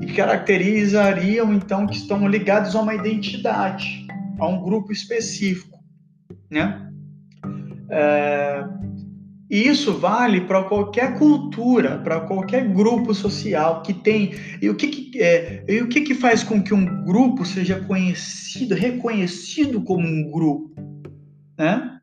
e 0.00 0.06
caracterizariam 0.12 1.52
então 1.52 1.86
que 1.86 1.96
estão 1.96 2.26
ligados 2.26 2.74
a 2.74 2.80
uma 2.80 2.94
identidade, 2.94 4.06
a 4.38 4.46
um 4.46 4.62
grupo 4.62 4.92
específico, 4.92 5.78
né? 6.50 6.88
É, 7.90 8.64
e 9.52 9.68
isso 9.68 9.92
vale 9.92 10.40
para 10.40 10.62
qualquer 10.64 11.18
cultura, 11.18 11.98
para 11.98 12.20
qualquer 12.20 12.66
grupo 12.72 13.12
social 13.12 13.82
que 13.82 13.92
tem. 13.92 14.32
E 14.62 14.70
o 14.70 14.74
que, 14.74 14.88
que 14.88 15.22
é, 15.22 15.62
e 15.68 15.82
o 15.82 15.88
que, 15.88 16.00
que 16.00 16.14
faz 16.14 16.42
com 16.42 16.62
que 16.62 16.72
um 16.72 17.04
grupo 17.04 17.44
seja 17.44 17.78
conhecido, 17.80 18.74
reconhecido 18.74 19.82
como 19.82 20.08
um 20.08 20.30
grupo? 20.30 20.74
Né? 21.58 21.98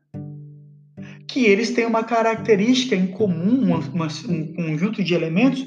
Que 1.26 1.44
eles 1.44 1.72
têm 1.72 1.86
uma 1.86 2.04
característica 2.04 2.94
em 2.94 3.08
comum, 3.08 3.64
uma, 3.64 3.78
uma, 3.80 4.08
um 4.28 4.54
conjunto 4.54 5.02
de 5.02 5.12
elementos 5.12 5.66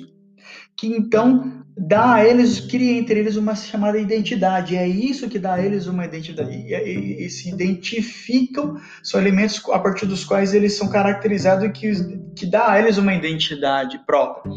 que 0.77 0.87
então 0.87 1.62
dá 1.77 2.15
a 2.15 2.25
eles, 2.25 2.59
cria 2.59 2.97
entre 2.97 3.19
eles 3.19 3.35
uma 3.35 3.55
chamada 3.55 3.97
identidade. 3.97 4.75
É 4.75 4.87
isso 4.87 5.29
que 5.29 5.39
dá 5.39 5.55
a 5.55 5.61
eles 5.61 5.87
uma 5.87 6.05
identidade. 6.05 6.51
E, 6.51 6.73
e, 6.73 7.25
e, 7.25 7.29
se 7.29 7.49
identificam, 7.49 8.77
são 9.01 9.19
elementos 9.19 9.61
a 9.71 9.79
partir 9.79 10.05
dos 10.05 10.23
quais 10.23 10.53
eles 10.53 10.73
são 10.73 10.89
caracterizados 10.89 11.65
e 11.65 11.69
que, 11.69 11.91
que 12.35 12.45
dá 12.45 12.71
a 12.71 12.79
eles 12.79 12.97
uma 12.97 13.13
identidade 13.13 13.99
própria. 14.05 14.53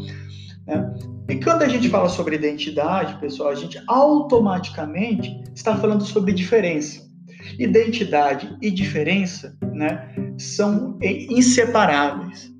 Né? 0.67 0.93
E 1.29 1.35
quando 1.43 1.63
a 1.63 1.67
gente 1.67 1.89
fala 1.89 2.07
sobre 2.07 2.35
identidade, 2.35 3.19
pessoal, 3.19 3.49
a 3.49 3.55
gente 3.55 3.81
automaticamente 3.87 5.43
está 5.55 5.75
falando 5.75 6.03
sobre 6.05 6.31
diferença. 6.31 7.05
Identidade 7.59 8.55
e 8.61 8.69
diferença 8.69 9.57
né, 9.73 10.13
são 10.37 10.97
inseparáveis. 11.01 12.51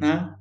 Né? 0.00 0.33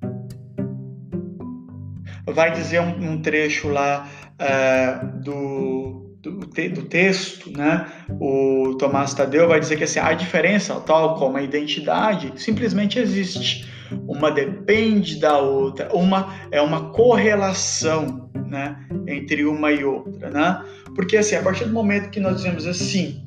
Vai 2.25 2.51
dizer 2.51 2.81
um, 2.81 3.11
um 3.11 3.21
trecho 3.21 3.69
lá 3.69 4.07
uh, 4.39 5.21
do, 5.21 6.17
do, 6.21 6.39
do, 6.39 6.81
texto, 6.83 7.51
né? 7.51 7.85
O 8.19 8.75
Tomás 8.79 9.13
Tadeu 9.13 9.47
vai 9.47 9.59
dizer 9.59 9.77
que 9.77 9.83
assim, 9.83 9.99
a 9.99 10.13
diferença, 10.13 10.79
tal 10.81 11.15
como 11.15 11.37
a 11.37 11.43
identidade, 11.43 12.31
simplesmente 12.37 12.99
existe. 12.99 13.71
Uma 14.07 14.31
depende 14.31 15.19
da 15.19 15.37
outra, 15.37 15.93
uma 15.95 16.33
é 16.51 16.61
uma 16.61 16.89
correlação, 16.91 18.31
né, 18.47 18.75
entre 19.07 19.45
uma 19.45 19.71
e 19.71 19.83
outra, 19.83 20.29
né? 20.31 20.63
Porque 20.95 21.17
assim, 21.17 21.35
a 21.35 21.43
partir 21.43 21.65
do 21.65 21.73
momento 21.73 22.09
que 22.09 22.19
nós 22.19 22.37
dizemos 22.37 22.65
assim, 22.65 23.21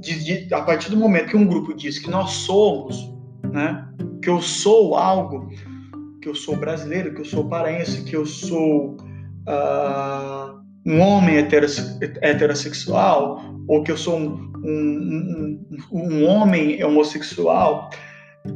de, 0.00 0.46
de, 0.46 0.54
a 0.54 0.60
partir 0.62 0.90
do 0.90 0.96
momento 0.96 1.28
que 1.28 1.36
um 1.36 1.46
grupo 1.46 1.72
diz 1.72 1.98
que 1.98 2.10
nós 2.10 2.30
somos, 2.30 3.10
né, 3.44 3.86
que 4.20 4.28
eu 4.28 4.42
sou 4.42 4.96
algo, 4.96 5.48
que 6.22 6.28
eu 6.28 6.34
sou 6.34 6.56
brasileiro, 6.56 7.12
que 7.12 7.20
eu 7.20 7.24
sou 7.24 7.48
paraense, 7.48 8.04
que 8.04 8.14
eu 8.14 8.24
sou 8.24 8.96
uh, 9.48 10.62
um 10.86 11.00
homem 11.00 11.36
heterossexual, 11.36 13.42
ou 13.68 13.82
que 13.82 13.90
eu 13.90 13.96
sou 13.96 14.18
um, 14.18 14.52
um, 14.64 15.66
um, 15.90 15.92
um, 15.92 16.24
homem 16.24 16.82
homossexual, 16.84 17.90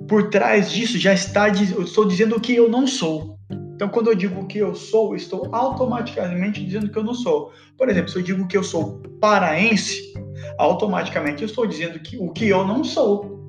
por 0.09 0.31
trás 0.31 0.71
disso 0.71 0.97
já 0.97 1.13
está, 1.13 1.49
eu 1.49 1.83
estou 1.83 2.07
dizendo 2.07 2.41
que 2.41 2.55
eu 2.55 2.71
não 2.71 2.87
sou. 2.87 3.37
Então, 3.75 3.89
quando 3.89 4.11
eu 4.11 4.15
digo 4.15 4.47
que 4.47 4.59
eu 4.59 4.75
sou, 4.75 5.15
estou 5.15 5.49
automaticamente 5.53 6.65
dizendo 6.65 6.89
que 6.89 6.97
eu 6.97 7.05
não 7.05 7.15
sou. 7.15 7.53
Por 7.77 7.91
exemplo, 7.91 8.09
se 8.09 8.17
eu 8.17 8.23
digo 8.23 8.47
que 8.47 8.57
eu 8.57 8.63
sou 8.63 9.03
paraense, 9.21 10.15
automaticamente 10.57 11.43
eu 11.43 11.47
estou 11.47 11.67
dizendo 11.67 11.99
que 11.99 12.17
o 12.17 12.31
que 12.31 12.49
eu 12.49 12.67
não 12.67 12.83
sou. 12.83 13.47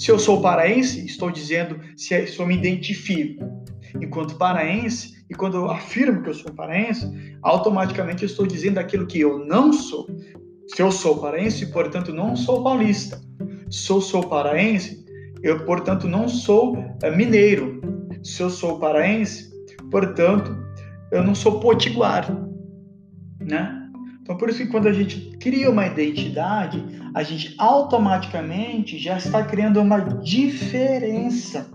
Se 0.00 0.10
eu 0.10 0.18
sou 0.18 0.40
paraense, 0.40 1.04
estou 1.04 1.30
dizendo 1.30 1.78
se, 1.94 2.14
é, 2.14 2.24
se 2.24 2.38
eu 2.38 2.46
me 2.46 2.56
identifico 2.56 3.44
enquanto 4.00 4.38
paraense, 4.38 5.12
e 5.28 5.34
quando 5.34 5.58
eu 5.58 5.70
afirmo 5.70 6.22
que 6.22 6.30
eu 6.30 6.34
sou 6.34 6.54
paraense, 6.54 7.06
automaticamente 7.42 8.22
eu 8.22 8.26
estou 8.26 8.46
dizendo 8.46 8.78
aquilo 8.78 9.06
que 9.06 9.20
eu 9.20 9.44
não 9.44 9.74
sou. 9.74 10.06
Se 10.68 10.80
eu 10.80 10.90
sou 10.90 11.20
paraense, 11.20 11.66
portanto 11.66 12.14
não 12.14 12.34
sou 12.34 12.64
paulista. 12.64 13.20
Se 13.70 13.90
eu 13.90 14.00
sou 14.00 14.26
paraense, 14.26 15.04
eu, 15.42 15.66
portanto, 15.66 16.08
não 16.08 16.26
sou 16.30 16.82
é, 17.02 17.10
mineiro. 17.10 17.82
Se 18.22 18.42
eu 18.42 18.48
sou 18.48 18.78
paraense, 18.78 19.50
portanto, 19.90 20.56
eu 21.12 21.22
não 21.22 21.34
sou 21.34 21.60
potiguar, 21.60 22.26
né? 23.38 23.79
Então, 24.30 24.38
por 24.38 24.48
isso 24.48 24.58
que 24.58 24.68
quando 24.68 24.86
a 24.86 24.92
gente 24.92 25.36
cria 25.40 25.68
uma 25.68 25.88
identidade, 25.88 26.80
a 27.12 27.20
gente 27.20 27.52
automaticamente 27.58 28.96
já 28.96 29.16
está 29.16 29.42
criando 29.42 29.80
uma 29.80 29.98
diferença. 29.98 31.68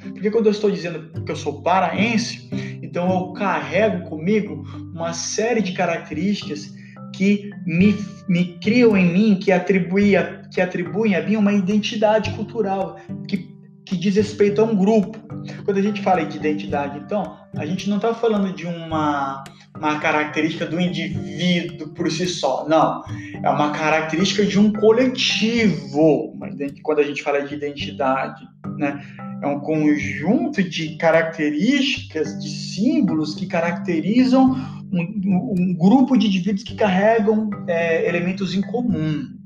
Porque 0.00 0.30
quando 0.30 0.46
eu 0.46 0.52
estou 0.52 0.70
dizendo 0.70 1.22
que 1.22 1.30
eu 1.30 1.36
sou 1.36 1.60
paraense, 1.60 2.48
então 2.82 3.10
eu 3.10 3.32
carrego 3.34 4.08
comigo 4.08 4.64
uma 4.94 5.12
série 5.12 5.60
de 5.60 5.72
características 5.72 6.74
que 7.14 7.50
me, 7.66 7.94
me 8.26 8.58
criam 8.58 8.96
em 8.96 9.12
mim, 9.12 9.38
que 9.38 9.52
atribuem, 9.52 10.14
que 10.50 10.62
atribuem 10.62 11.14
a 11.14 11.20
mim 11.20 11.36
uma 11.36 11.52
identidade 11.52 12.30
cultural, 12.30 12.96
que, 13.28 13.54
que 13.84 13.98
diz 13.98 14.16
respeito 14.16 14.62
a 14.62 14.64
um 14.64 14.74
grupo. 14.74 15.18
Quando 15.66 15.76
a 15.76 15.82
gente 15.82 16.00
fala 16.00 16.24
de 16.24 16.38
identidade, 16.38 16.98
então, 17.00 17.36
a 17.54 17.66
gente 17.66 17.90
não 17.90 17.96
está 17.96 18.14
falando 18.14 18.50
de 18.54 18.64
uma 18.66 19.44
uma 19.78 19.98
característica 19.98 20.66
do 20.66 20.80
indivíduo 20.80 21.88
por 21.88 22.10
si 22.10 22.26
só. 22.26 22.66
Não, 22.68 23.02
é 23.42 23.48
uma 23.48 23.72
característica 23.72 24.44
de 24.44 24.58
um 24.58 24.72
coletivo. 24.72 26.38
Quando 26.82 27.00
a 27.00 27.04
gente 27.04 27.22
fala 27.22 27.42
de 27.42 27.54
identidade, 27.54 28.44
né? 28.78 29.04
É 29.42 29.46
um 29.46 29.60
conjunto 29.60 30.62
de 30.62 30.96
características, 30.96 32.38
de 32.42 32.48
símbolos 32.48 33.34
que 33.34 33.46
caracterizam 33.46 34.56
um, 34.90 35.54
um 35.58 35.74
grupo 35.74 36.16
de 36.16 36.26
indivíduos 36.26 36.62
que 36.62 36.74
carregam 36.74 37.50
é, 37.66 38.08
elementos 38.08 38.54
em 38.54 38.62
comum. 38.62 39.36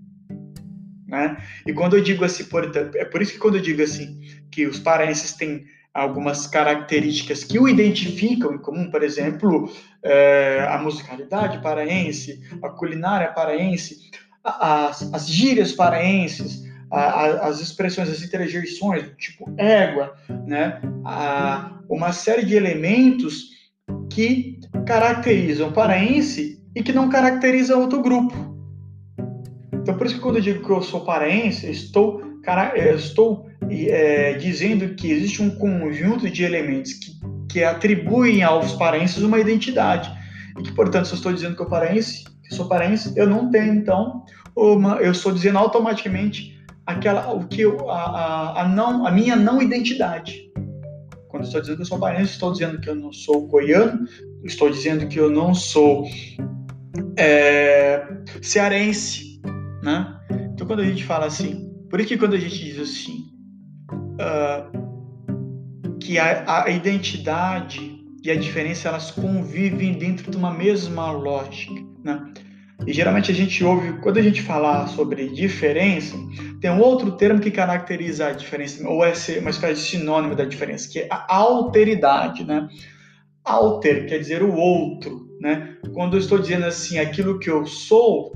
Né? 1.09 1.37
E 1.67 1.73
quando 1.73 1.97
eu 1.97 2.03
digo 2.03 2.25
assim, 2.25 2.45
por, 2.45 2.71
é 2.95 3.05
por 3.05 3.21
isso 3.21 3.33
que 3.33 3.39
quando 3.39 3.57
eu 3.57 3.63
digo 3.63 3.83
assim 3.83 4.21
que 4.49 4.65
os 4.67 4.79
paraenses 4.79 5.33
têm 5.33 5.65
algumas 5.93 6.47
características 6.47 7.43
que 7.45 7.59
o 7.59 7.69
identificam 7.69 8.55
em 8.55 8.59
comum, 8.59 8.91
por 8.91 9.03
exemplo, 9.03 9.71
é, 10.03 10.67
a 10.69 10.79
musicalidade 10.79 11.61
paraense, 11.61 12.41
a 12.63 12.69
culinária 12.69 13.29
paraense, 13.33 14.11
as, 14.45 15.13
as 15.13 15.29
gírias 15.29 15.73
paraenses, 15.73 16.63
a, 16.91 17.01
a, 17.01 17.49
as 17.49 17.61
expressões, 17.61 18.09
as 18.09 18.23
interjeições, 18.23 19.11
tipo 19.19 19.53
égua, 19.57 20.15
né? 20.47 20.81
A, 21.05 21.79
uma 21.89 22.13
série 22.13 22.45
de 22.45 22.55
elementos 22.55 23.51
que 24.09 24.61
caracterizam 24.87 25.69
o 25.69 25.73
paraense 25.73 26.63
e 26.75 26.83
que 26.83 26.93
não 26.93 27.09
caracterizam 27.09 27.81
outro 27.81 28.01
grupo. 28.01 28.35
Então, 29.73 29.97
por 29.97 30.07
isso 30.07 30.17
que 30.17 30.21
quando 30.21 30.37
eu 30.37 30.43
digo 30.43 30.65
que 30.65 30.71
eu 30.71 30.83
sou 30.83 31.05
paraense, 31.05 31.69
estou, 31.69 32.21
cara, 32.43 32.77
estou 32.95 33.50
é, 33.89 34.35
dizendo 34.35 34.95
que 34.95 35.11
existe 35.11 35.43
um 35.43 35.51
conjunto 35.51 36.29
de 36.29 36.43
elementos 36.43 36.95
que, 36.95 37.13
que 37.49 37.65
atribuem 37.65 38.43
aos 38.43 38.73
paraenses 38.73 39.23
uma 39.23 39.39
identidade. 39.39 40.11
E 40.59 40.63
que, 40.63 40.73
portanto, 40.73 41.07
se 41.07 41.13
eu 41.13 41.17
estou 41.17 41.33
dizendo 41.33 41.57
que 41.57 41.63
eu 41.63 41.69
paraense, 41.69 42.25
que 42.43 42.55
sou 42.55 42.69
paraense, 42.69 43.13
eu 43.17 43.29
não 43.29 43.51
tenho, 43.51 43.75
então, 43.75 44.25
uma, 44.57 44.97
eu 44.97 45.13
estou 45.13 45.33
dizendo 45.33 45.59
automaticamente 45.59 46.59
aquela, 46.85 47.33
o 47.33 47.47
que 47.47 47.63
eu, 47.63 47.89
a, 47.89 48.03
a, 48.03 48.63
a, 48.63 48.69
não, 48.69 49.07
a 49.07 49.11
minha 49.11 49.37
não 49.37 49.63
identidade. 49.63 50.51
Quando 51.29 51.45
estou 51.45 51.61
dizendo 51.61 51.77
que 51.77 51.83
eu 51.83 51.87
sou 51.87 51.99
paraense, 51.99 52.33
estou 52.33 52.53
dizendo 52.53 52.81
que 52.81 52.91
eu 52.91 52.97
não 52.97 53.13
sou 53.13 53.47
goiano, 53.47 54.05
estou 54.45 54.69
dizendo 54.69 55.07
que 55.07 55.19
eu 55.19 55.31
não 55.31 55.55
sou 55.55 56.05
é, 57.17 58.05
cearense, 58.43 59.41
né? 59.83 60.19
Então, 60.53 60.67
quando 60.67 60.81
a 60.81 60.85
gente 60.85 61.05
fala 61.05 61.27
assim, 61.27 61.73
por 61.89 62.05
que 62.05 62.19
quando 62.19 62.35
a 62.35 62.39
gente 62.39 62.59
diz 62.59 62.79
assim, 62.81 63.30
uh, 64.21 65.99
que 65.99 66.19
a, 66.19 66.65
a, 66.65 66.71
identidade 66.71 67.99
e 68.23 68.31
a 68.31 68.37
diferença 68.37 68.89
elas 68.89 69.11
convivem 69.11 69.95
dentro 69.95 70.31
de 70.31 70.37
uma 70.37 70.53
mesma 70.53 71.11
lógica. 71.11 71.75
Né? 72.05 72.33
E 72.87 72.93
geralmente 72.93 73.31
a 73.31 73.35
gente 73.35 73.63
ouve, 73.65 73.95
quando 74.01 74.19
a 74.19 74.23
gente 74.23 74.43
fala 74.43 74.87
sobre 74.87 75.29
diferença, 75.29 76.17
tem 76.61 76.71
um 76.71 76.81
outro 76.81 77.13
termo 77.13 77.41
que 77.41 77.51
caracteriza 77.51 78.29
a 78.29 78.33
diferença, 78.33 78.87
ou 78.89 79.05
é 79.05 79.13
uma 79.41 79.51
espécie 79.51 79.83
de 79.83 79.89
sinônimo 79.89 80.35
da 80.35 80.45
diferença, 80.45 80.89
que 80.89 81.01
é 81.01 81.09
a 81.11 81.35
alteridade, 81.35 82.45
né? 82.45 82.69
Alter 83.45 84.07
quer 84.07 84.19
dizer 84.19 84.43
o 84.43 84.55
outro, 84.55 85.29
né? 85.41 85.77
Quando 85.93 86.15
eu 86.17 86.21
estou 86.21 86.39
dizendo 86.39 86.67
assim, 86.67 86.99
aquilo 86.99 87.39
que 87.39 87.51
eu 87.51 87.67
sou, 87.67 88.33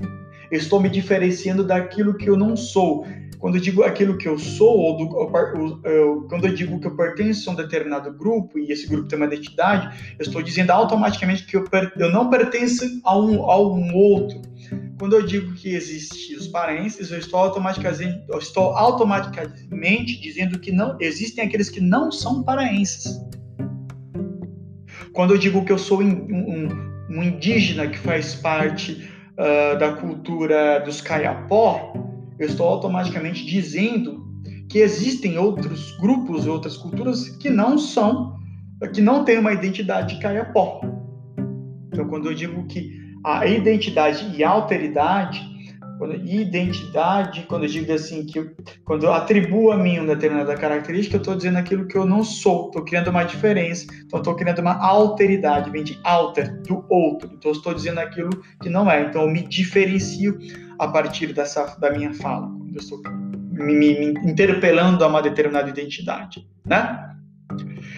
eu 0.51 0.57
estou 0.57 0.79
me 0.79 0.89
diferenciando 0.89 1.63
daquilo 1.63 2.15
que 2.15 2.29
eu 2.29 2.37
não 2.37 2.55
sou. 2.55 3.05
Quando 3.39 3.55
eu 3.55 3.61
digo 3.61 3.83
aquilo 3.83 4.17
que 4.17 4.27
eu 4.27 4.37
sou, 4.37 4.77
ou, 4.77 4.97
do, 4.97 5.15
ou 5.15 6.27
quando 6.27 6.45
eu 6.45 6.53
digo 6.53 6.79
que 6.79 6.87
eu 6.87 6.95
pertenço 6.95 7.49
a 7.49 7.53
um 7.53 7.55
determinado 7.55 8.11
grupo 8.11 8.57
e 8.57 8.71
esse 8.71 8.87
grupo 8.87 9.07
tem 9.07 9.17
uma 9.17 9.25
identidade, 9.25 10.15
eu 10.17 10.23
estou 10.23 10.41
dizendo 10.41 10.71
automaticamente 10.71 11.45
que 11.45 11.57
eu, 11.57 11.65
eu 11.97 12.11
não 12.11 12.29
pertenço 12.29 12.83
a 13.03 13.17
um, 13.17 13.49
a 13.49 13.59
um 13.59 13.93
outro. 13.95 14.41
Quando 14.97 15.15
eu 15.15 15.25
digo 15.25 15.53
que 15.53 15.75
existem 15.75 16.37
os 16.37 16.47
parentes, 16.47 17.11
eu 17.11 17.19
estou 17.19 17.39
automaticamente, 17.39 18.23
eu 18.29 18.39
estou 18.39 18.75
automaticamente 18.75 20.21
dizendo 20.21 20.57
que 20.57 20.71
não 20.71 20.97
existem 20.99 21.45
aqueles 21.45 21.69
que 21.69 21.81
não 21.81 22.11
são 22.11 22.43
paraenses. 22.43 23.19
Quando 25.11 25.33
eu 25.33 25.37
digo 25.37 25.63
que 25.63 25.71
eu 25.71 25.77
sou 25.77 26.01
um, 26.01 26.09
um, 26.09 26.69
um 27.09 27.23
indígena 27.23 27.87
que 27.87 27.97
faz 27.97 28.35
parte 28.35 29.09
uh, 29.33 29.77
da 29.77 29.93
cultura 29.93 30.79
dos 30.79 31.01
Kayapó, 31.01 32.04
eu 32.37 32.47
estou 32.47 32.67
automaticamente 32.67 33.45
dizendo 33.45 34.25
que 34.69 34.79
existem 34.79 35.37
outros 35.37 35.91
grupos, 35.99 36.47
outras 36.47 36.75
culturas 36.75 37.29
que 37.29 37.49
não 37.49 37.77
são, 37.77 38.37
que 38.93 39.01
não 39.01 39.23
têm 39.23 39.39
uma 39.39 39.53
identidade 39.53 40.19
Kayapó. 40.19 40.81
Então, 41.87 42.07
quando 42.07 42.29
eu 42.29 42.33
digo 42.33 42.65
que 42.67 43.05
a 43.23 43.47
identidade 43.47 44.35
e 44.35 44.43
a 44.43 44.49
alteridade 44.49 45.54
quando, 45.97 46.15
identidade, 46.15 47.45
quando 47.47 47.63
eu 47.63 47.69
digo 47.69 47.91
assim, 47.91 48.25
que 48.25 48.39
eu, 48.39 48.55
quando 48.83 49.03
eu 49.03 49.13
atribuo 49.13 49.71
a 49.71 49.77
mim 49.77 49.99
uma 49.99 50.15
determinada 50.15 50.55
característica, 50.55 51.15
eu 51.15 51.19
estou 51.19 51.35
dizendo 51.35 51.57
aquilo 51.57 51.87
que 51.87 51.97
eu 51.97 52.05
não 52.05 52.23
sou, 52.23 52.67
estou 52.67 52.83
criando 52.83 53.09
uma 53.09 53.23
diferença, 53.23 53.85
então 54.05 54.19
estou 54.19 54.35
criando 54.35 54.59
uma 54.59 54.77
alteridade, 54.77 55.69
vem 55.69 55.83
de 55.83 55.99
alter, 56.03 56.61
do 56.63 56.85
outro, 56.89 57.29
então 57.33 57.51
estou 57.51 57.73
dizendo 57.73 57.99
aquilo 57.99 58.29
que 58.61 58.69
não 58.69 58.89
é, 58.89 59.01
então 59.01 59.23
eu 59.23 59.29
me 59.29 59.41
diferencio 59.41 60.37
a 60.79 60.87
partir 60.87 61.33
dessa, 61.33 61.77
da 61.79 61.91
minha 61.91 62.13
fala, 62.13 62.49
eu 62.73 62.79
estou 62.79 63.01
me, 63.51 63.73
me, 63.73 64.13
me 64.13 64.31
interpelando 64.31 65.03
a 65.03 65.07
uma 65.07 65.21
determinada 65.21 65.69
identidade, 65.69 66.45
né? 66.65 67.09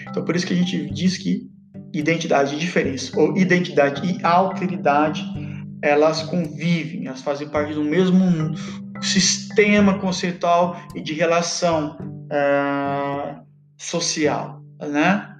Então 0.09 0.23
por 0.23 0.35
isso 0.35 0.45
que 0.45 0.53
a 0.53 0.57
gente 0.57 0.89
diz 0.91 1.17
que 1.17 1.49
identidade 1.93 2.55
e 2.55 2.59
diferença, 2.59 3.17
ou 3.19 3.35
identidade 3.37 4.05
e 4.05 4.23
alteridade 4.23 5.25
elas 5.81 6.23
convivem, 6.23 7.07
elas 7.07 7.21
fazem 7.21 7.49
parte 7.49 7.73
do 7.73 7.83
mesmo 7.83 8.55
sistema 9.01 9.99
conceitual 9.99 10.75
e 10.95 11.01
de 11.01 11.13
relação 11.13 11.97
uh, 12.31 13.45
social, 13.77 14.61
né? 14.81 15.33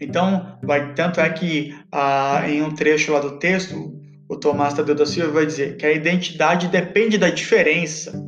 Então, 0.00 0.58
vai, 0.62 0.94
tanto 0.94 1.20
é 1.20 1.28
que 1.30 1.74
uh, 1.94 2.46
em 2.48 2.62
um 2.62 2.74
trecho 2.74 3.12
lá 3.12 3.20
do 3.20 3.38
texto, 3.38 3.94
o 4.28 4.36
Tomás 4.36 4.74
Tadeu 4.74 4.94
da 4.94 5.06
Silva 5.06 5.32
vai 5.32 5.46
dizer 5.46 5.76
que 5.76 5.86
a 5.86 5.92
identidade 5.92 6.68
depende 6.68 7.16
da 7.16 7.30
diferença. 7.30 8.22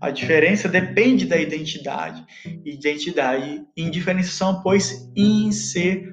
A 0.00 0.10
diferença 0.10 0.68
depende 0.68 1.26
da 1.26 1.36
identidade. 1.36 2.24
Identidade 2.64 3.62
e 3.76 3.82
indiferenciação, 3.82 4.60
pois 4.62 5.08
inseparáveis, 5.14 6.10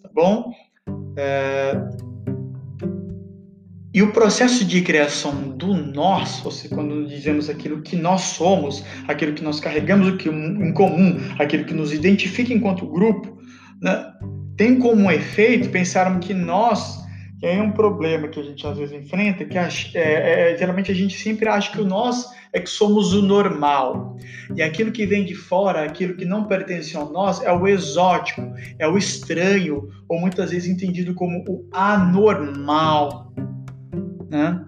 tá 0.00 0.08
bom? 0.14 0.52
É, 1.18 1.72
e 3.94 4.02
o 4.02 4.10
processo 4.10 4.64
de 4.64 4.80
criação 4.80 5.50
do 5.56 5.74
nós, 5.74 6.42
ou 6.44 6.50
seja, 6.50 6.74
quando 6.74 7.06
dizemos 7.06 7.50
aquilo 7.50 7.82
que 7.82 7.94
nós 7.94 8.22
somos, 8.22 8.82
aquilo 9.06 9.34
que 9.34 9.44
nós 9.44 9.60
carregamos 9.60 10.08
o 10.08 10.16
que 10.16 10.30
em 10.30 10.72
comum, 10.72 11.20
aquilo 11.38 11.64
que 11.64 11.74
nos 11.74 11.92
identifica 11.92 12.54
enquanto 12.54 12.86
grupo, 12.86 13.38
né, 13.82 14.12
tem 14.56 14.78
como 14.78 15.10
efeito 15.10 15.68
pensarmos 15.68 16.26
que 16.26 16.32
nós, 16.32 17.02
que 17.38 17.46
é 17.46 17.60
um 17.60 17.72
problema 17.72 18.28
que 18.28 18.40
a 18.40 18.42
gente 18.42 18.66
às 18.66 18.78
vezes 18.78 18.94
enfrenta, 18.94 19.44
que 19.44 19.58
é, 19.58 19.68
é, 19.94 20.56
geralmente 20.56 20.90
a 20.90 20.94
gente 20.94 21.18
sempre 21.18 21.48
acha 21.48 21.70
que 21.70 21.80
o 21.80 21.84
nós 21.84 22.26
é 22.54 22.60
que 22.60 22.70
somos 22.70 23.12
o 23.12 23.20
normal. 23.20 24.16
E 24.54 24.62
aquilo 24.62 24.92
que 24.92 25.04
vem 25.04 25.24
de 25.24 25.34
fora, 25.34 25.84
aquilo 25.84 26.16
que 26.16 26.24
não 26.24 26.44
pertence 26.44 26.96
a 26.96 27.04
nós, 27.04 27.42
é 27.42 27.52
o 27.52 27.66
exótico, 27.66 28.42
é 28.78 28.86
o 28.86 28.96
estranho, 28.96 29.88
ou 30.08 30.20
muitas 30.20 30.50
vezes 30.50 30.68
entendido 30.68 31.14
como 31.14 31.44
o 31.48 31.66
anormal. 31.72 33.32
Né? 34.32 34.64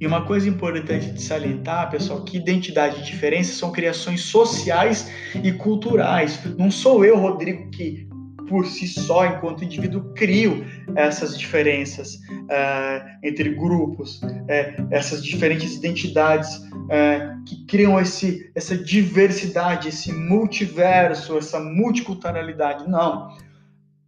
E 0.00 0.06
uma 0.06 0.26
coisa 0.26 0.48
importante 0.48 1.12
de 1.12 1.22
salientar, 1.22 1.90
pessoal, 1.90 2.24
que 2.24 2.36
identidade 2.36 3.00
e 3.00 3.04
diferença 3.04 3.54
são 3.54 3.70
criações 3.70 4.22
sociais 4.22 5.08
e 5.42 5.52
culturais. 5.52 6.40
Não 6.58 6.70
sou 6.70 7.04
eu, 7.04 7.16
Rodrigo, 7.16 7.70
que 7.70 8.08
por 8.48 8.66
si 8.66 8.86
só, 8.86 9.24
enquanto 9.24 9.64
indivíduo, 9.64 10.12
crio 10.14 10.66
essas 10.94 11.38
diferenças 11.38 12.16
uh, 12.16 13.06
entre 13.22 13.54
grupos, 13.54 14.20
uh, 14.22 14.88
essas 14.90 15.24
diferentes 15.24 15.76
identidades 15.76 16.56
uh, 16.56 17.44
que 17.46 17.64
criam 17.66 17.98
esse, 17.98 18.50
essa 18.54 18.76
diversidade, 18.76 19.88
esse 19.88 20.12
multiverso, 20.12 21.38
essa 21.38 21.60
multiculturalidade. 21.60 22.88
Não. 22.88 23.34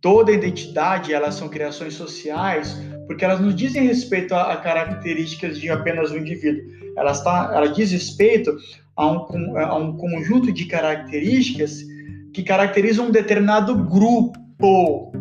Toda 0.01 0.31
identidade, 0.31 1.15
elas 1.15 1.35
são 1.35 1.49
criações 1.49 1.95
sociais 1.95 2.77
porque 3.07 3.25
elas 3.25 3.41
não 3.41 3.51
dizem 3.51 3.87
respeito 3.87 4.35
a, 4.35 4.53
a 4.53 4.57
características 4.57 5.59
de 5.59 5.71
apenas 5.71 6.11
um 6.11 6.19
indivíduo. 6.19 6.63
Elas 6.97 7.23
tá, 7.23 7.51
ela 7.55 7.69
diz 7.69 7.93
respeito 7.93 8.57
a 8.97 9.07
um, 9.07 9.59
a 9.59 9.77
um 9.77 9.97
conjunto 9.97 10.53
de 10.53 10.65
características 10.65 11.85
que 12.33 12.43
caracterizam 12.43 13.07
um 13.07 13.11
determinado 13.11 13.75
grupo 13.85 15.13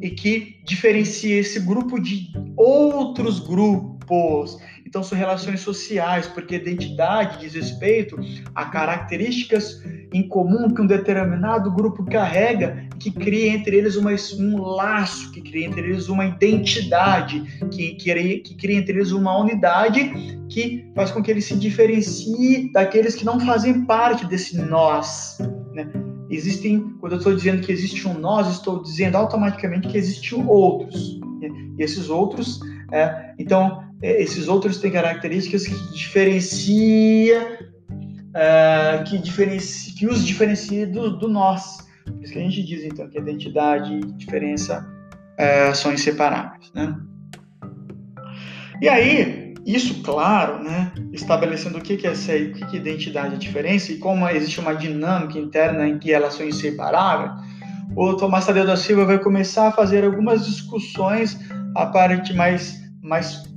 e 0.00 0.10
que 0.10 0.56
diferencia 0.64 1.38
esse 1.38 1.60
grupo 1.60 2.00
de 2.00 2.28
outros 2.56 3.40
grupos. 3.40 4.58
Então, 4.90 5.04
são 5.04 5.16
relações 5.16 5.60
sociais, 5.60 6.26
porque 6.26 6.56
identidade 6.56 7.38
diz 7.38 7.54
respeito 7.54 8.18
a 8.52 8.64
características 8.64 9.80
em 10.12 10.26
comum 10.26 10.74
que 10.74 10.82
um 10.82 10.86
determinado 10.86 11.70
grupo 11.70 12.04
carrega, 12.04 12.88
que 12.98 13.08
cria 13.08 13.50
entre 13.50 13.76
eles 13.76 13.94
uma, 13.94 14.10
um 14.36 14.60
laço, 14.60 15.30
que 15.30 15.40
cria 15.42 15.66
entre 15.66 15.82
eles 15.82 16.08
uma 16.08 16.26
identidade, 16.26 17.40
que, 17.70 17.94
que, 17.94 18.38
que 18.40 18.54
cria 18.56 18.78
entre 18.78 18.94
eles 18.94 19.12
uma 19.12 19.38
unidade 19.38 20.10
que 20.48 20.90
faz 20.92 21.12
com 21.12 21.22
que 21.22 21.30
eles 21.30 21.44
se 21.44 21.54
diferenciem 21.54 22.72
daqueles 22.72 23.14
que 23.14 23.24
não 23.24 23.38
fazem 23.38 23.84
parte 23.84 24.26
desse 24.26 24.60
nós. 24.60 25.38
Né? 25.72 25.88
Existem, 26.28 26.80
quando 26.98 27.12
eu 27.12 27.18
estou 27.18 27.32
dizendo 27.36 27.64
que 27.64 27.70
existe 27.70 28.08
um 28.08 28.14
nós, 28.18 28.50
estou 28.50 28.82
dizendo 28.82 29.14
automaticamente 29.14 29.86
que 29.86 29.96
existem 29.96 30.44
outros. 30.48 31.20
Né? 31.40 31.48
E 31.78 31.82
esses 31.84 32.10
outros, 32.10 32.58
é, 32.90 33.34
então, 33.38 33.88
esses 34.02 34.48
outros 34.48 34.78
têm 34.78 34.90
características 34.90 35.66
que 35.66 35.92
diferencia, 35.92 37.58
é, 38.34 39.04
que, 39.06 39.18
diferencia, 39.18 39.94
que 39.94 40.06
os 40.06 40.24
diferencia 40.24 40.86
do, 40.86 41.16
do, 41.16 41.28
nós. 41.28 41.78
Por 42.04 42.22
isso 42.22 42.32
que 42.32 42.38
a 42.38 42.42
gente 42.42 42.62
diz, 42.62 42.84
então, 42.84 43.08
que 43.08 43.18
identidade 43.18 43.92
e 43.92 44.00
diferença 44.12 44.86
é, 45.36 45.72
são 45.74 45.92
inseparáveis, 45.92 46.72
né? 46.74 46.96
E 48.80 48.88
aí, 48.88 49.54
isso, 49.66 50.02
claro, 50.02 50.62
né, 50.62 50.90
estabelecendo 51.12 51.78
o 51.78 51.82
que, 51.82 52.06
é 52.06 52.10
essa, 52.10 52.32
o 52.32 52.52
que, 52.52 52.66
que 52.66 52.76
é 52.76 52.80
identidade 52.80 53.34
e 53.34 53.38
diferença 53.38 53.92
e 53.92 53.98
como 53.98 54.26
existe 54.28 54.58
uma 54.58 54.74
dinâmica 54.74 55.38
interna 55.38 55.86
em 55.86 55.98
que 55.98 56.10
elas 56.10 56.34
são 56.34 56.46
inseparáveis, 56.46 57.30
o 57.94 58.14
Tomás 58.14 58.46
Tadeu 58.46 58.66
da 58.66 58.76
Silva 58.76 59.04
vai 59.04 59.18
começar 59.18 59.68
a 59.68 59.72
fazer 59.72 60.04
algumas 60.04 60.46
discussões 60.46 61.38
a 61.76 61.86
parte 61.86 62.32
mais, 62.32 62.80
mais 63.02 63.49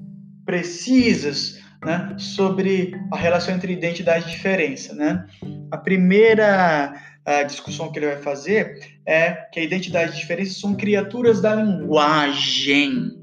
precisas 0.46 1.60
né, 1.84 2.16
sobre 2.18 2.94
a 3.12 3.18
relação 3.18 3.56
entre 3.56 3.74
identidade 3.74 4.28
e 4.28 4.32
diferença. 4.32 4.94
Né? 4.94 5.26
A 5.72 5.78
primeira 5.78 6.94
a 7.26 7.44
discussão 7.44 7.92
que 7.92 8.00
ele 8.00 8.08
vai 8.08 8.18
fazer 8.18 9.00
é 9.06 9.32
que 9.52 9.60
a 9.60 9.64
identidade 9.64 10.12
e 10.12 10.16
a 10.16 10.20
diferença 10.20 10.60
são 10.60 10.76
criaturas 10.76 11.42
da 11.42 11.56
linguagem. 11.56 13.18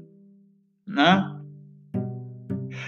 Né? 0.87 1.37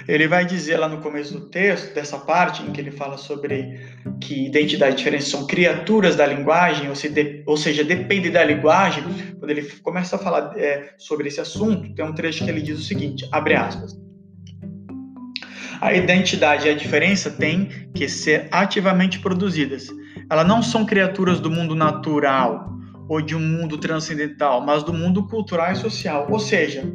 Ele 0.07 0.27
vai 0.27 0.45
dizer 0.45 0.77
lá 0.77 0.87
no 0.87 1.01
começo 1.01 1.33
do 1.33 1.49
texto, 1.49 1.93
dessa 1.93 2.17
parte 2.17 2.63
em 2.63 2.71
que 2.71 2.81
ele 2.81 2.91
fala 2.91 3.17
sobre 3.17 3.79
que 4.19 4.47
identidade 4.47 4.93
e 4.93 4.97
diferença 4.97 5.29
são 5.29 5.47
criaturas 5.47 6.15
da 6.15 6.25
linguagem, 6.25 6.89
ou, 6.89 6.95
se 6.95 7.09
de, 7.09 7.43
ou 7.45 7.55
seja, 7.55 7.83
depende 7.83 8.29
da 8.29 8.43
linguagem. 8.43 9.03
Quando 9.39 9.51
ele 9.51 9.63
começa 9.81 10.15
a 10.15 10.19
falar 10.19 10.57
é, 10.57 10.93
sobre 10.97 11.27
esse 11.27 11.39
assunto, 11.39 11.93
tem 11.93 12.03
um 12.03 12.13
trecho 12.13 12.43
que 12.43 12.49
ele 12.49 12.61
diz 12.61 12.79
o 12.79 12.83
seguinte: 12.83 13.27
abre 13.31 13.55
aspas. 13.55 14.02
A 15.83 15.93
identidade 15.93 16.65
e 16.65 16.69
a 16.69 16.73
diferença 16.73 17.29
têm 17.29 17.65
que 17.93 18.07
ser 18.07 18.47
ativamente 18.53 19.19
produzidas. 19.19 19.89
Elas 20.31 20.47
não 20.47 20.63
são 20.63 20.85
criaturas 20.85 21.41
do 21.41 21.51
mundo 21.51 21.75
natural 21.75 22.71
ou 23.09 23.21
de 23.21 23.35
um 23.35 23.41
mundo 23.41 23.77
transcendental, 23.77 24.61
mas 24.61 24.81
do 24.81 24.93
mundo 24.93 25.27
cultural 25.27 25.73
e 25.73 25.75
social. 25.75 26.25
Ou 26.29 26.39
seja, 26.39 26.89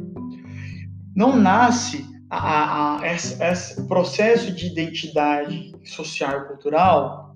não 1.15 1.35
nasce 1.35 2.03
a, 2.31 2.37
a, 2.37 3.01
a 3.01 3.13
esse, 3.13 3.39
esse, 3.43 3.87
processo 3.87 4.51
de 4.51 4.65
identidade 4.65 5.71
social 5.83 6.39
e 6.39 6.47
cultural 6.47 7.35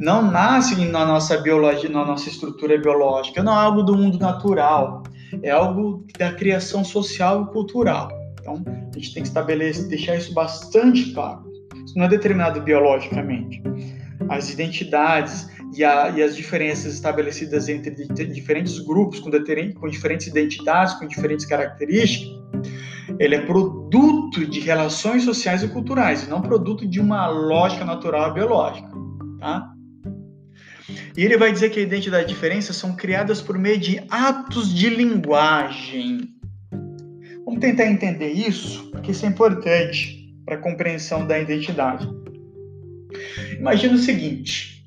não 0.00 0.28
nasce 0.28 0.74
na 0.84 1.06
nossa 1.06 1.38
biologia, 1.38 1.88
na 1.88 2.04
nossa 2.04 2.28
estrutura 2.28 2.76
biológica, 2.76 3.40
não 3.40 3.52
é 3.52 3.64
algo 3.64 3.84
do 3.84 3.96
mundo 3.96 4.18
natural, 4.18 5.04
é 5.44 5.50
algo 5.50 6.04
da 6.18 6.32
criação 6.32 6.82
social 6.82 7.44
e 7.44 7.52
cultural. 7.52 8.17
Então, 8.56 8.90
a 8.94 8.98
gente 8.98 9.14
tem 9.14 9.22
que 9.22 9.28
estabelecer, 9.28 9.88
deixar 9.88 10.16
isso 10.16 10.32
bastante 10.32 11.12
claro. 11.12 11.44
Isso 11.84 11.96
não 11.96 12.06
é 12.06 12.08
determinado 12.08 12.60
biologicamente. 12.60 13.62
As 14.28 14.50
identidades 14.50 15.48
e, 15.74 15.84
a, 15.84 16.10
e 16.10 16.22
as 16.22 16.34
diferenças 16.34 16.94
estabelecidas 16.94 17.68
entre 17.68 17.90
diferentes 18.26 18.78
grupos 18.78 19.20
com, 19.20 19.30
com 19.30 19.88
diferentes 19.88 20.26
identidades, 20.26 20.94
com 20.94 21.06
diferentes 21.06 21.46
características, 21.46 22.38
ele 23.18 23.34
é 23.34 23.40
produto 23.40 24.46
de 24.46 24.60
relações 24.60 25.24
sociais 25.24 25.62
e 25.62 25.68
culturais, 25.68 26.24
e 26.24 26.30
não 26.30 26.40
produto 26.40 26.86
de 26.86 27.00
uma 27.00 27.26
lógica 27.26 27.84
natural 27.84 28.32
biológica. 28.32 28.88
Tá? 29.40 29.72
E 31.16 31.24
ele 31.24 31.36
vai 31.36 31.52
dizer 31.52 31.70
que 31.70 31.80
a 31.80 31.82
identidade 31.82 32.22
e 32.22 32.24
a 32.24 32.28
diferença 32.28 32.72
são 32.72 32.94
criadas 32.94 33.40
por 33.40 33.58
meio 33.58 33.78
de 33.78 34.00
atos 34.10 34.72
de 34.72 34.88
linguagem. 34.88 36.37
Vamos 37.48 37.62
tentar 37.62 37.86
entender 37.86 38.28
isso, 38.28 38.90
porque 38.90 39.10
isso 39.10 39.24
é 39.24 39.28
importante 39.30 40.36
para 40.44 40.56
a 40.56 40.58
compreensão 40.58 41.26
da 41.26 41.38
identidade. 41.38 42.06
Imagina 43.58 43.94
o 43.94 43.98
seguinte: 43.98 44.86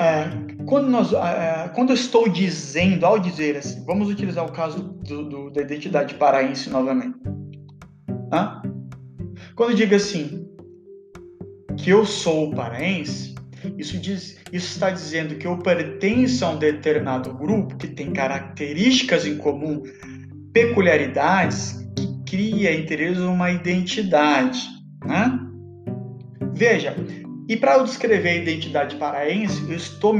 é, 0.00 0.24
quando, 0.64 0.88
nós, 0.88 1.12
é, 1.12 1.70
quando 1.74 1.90
eu 1.90 1.94
estou 1.94 2.26
dizendo, 2.26 3.04
ao 3.04 3.18
dizer 3.18 3.58
assim, 3.58 3.84
vamos 3.84 4.08
utilizar 4.08 4.46
o 4.46 4.50
caso 4.50 4.82
do, 5.06 5.28
do, 5.28 5.50
da 5.50 5.60
identidade 5.60 6.14
paraense 6.14 6.70
novamente. 6.70 7.18
Tá? 8.30 8.62
Quando 9.54 9.72
eu 9.72 9.76
digo 9.76 9.94
assim, 9.94 10.48
que 11.76 11.90
eu 11.90 12.06
sou 12.06 12.50
paraense, 12.50 13.34
isso, 13.78 13.98
diz, 13.98 14.38
isso 14.52 14.74
está 14.74 14.90
dizendo 14.90 15.36
que 15.36 15.46
eu 15.46 15.58
pertenço 15.58 16.44
a 16.44 16.50
um 16.50 16.58
determinado 16.58 17.32
grupo 17.34 17.76
que 17.76 17.88
tem 17.88 18.12
características 18.12 19.26
em 19.26 19.36
comum, 19.36 19.82
peculiaridades 20.54 21.84
que 21.96 22.06
cria 22.24 22.72
entre 22.72 23.04
eles 23.04 23.18
uma 23.18 23.50
identidade. 23.50 24.60
Né? 25.04 25.38
Veja, 26.54 26.96
e 27.48 27.56
para 27.56 27.74
eu 27.74 27.84
descrever 27.84 28.28
a 28.30 28.36
identidade 28.36 28.96
paraense, 28.96 29.68
eu 29.68 29.76
estou 29.76 30.14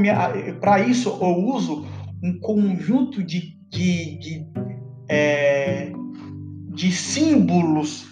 para 0.59 0.81
isso 0.81 1.17
eu 1.21 1.37
uso 1.37 1.85
um 2.21 2.37
conjunto 2.39 3.23
de, 3.23 3.57
de, 3.69 4.19
de, 4.19 4.47
é, 5.09 5.91
de 6.69 6.91
símbolos, 6.91 8.05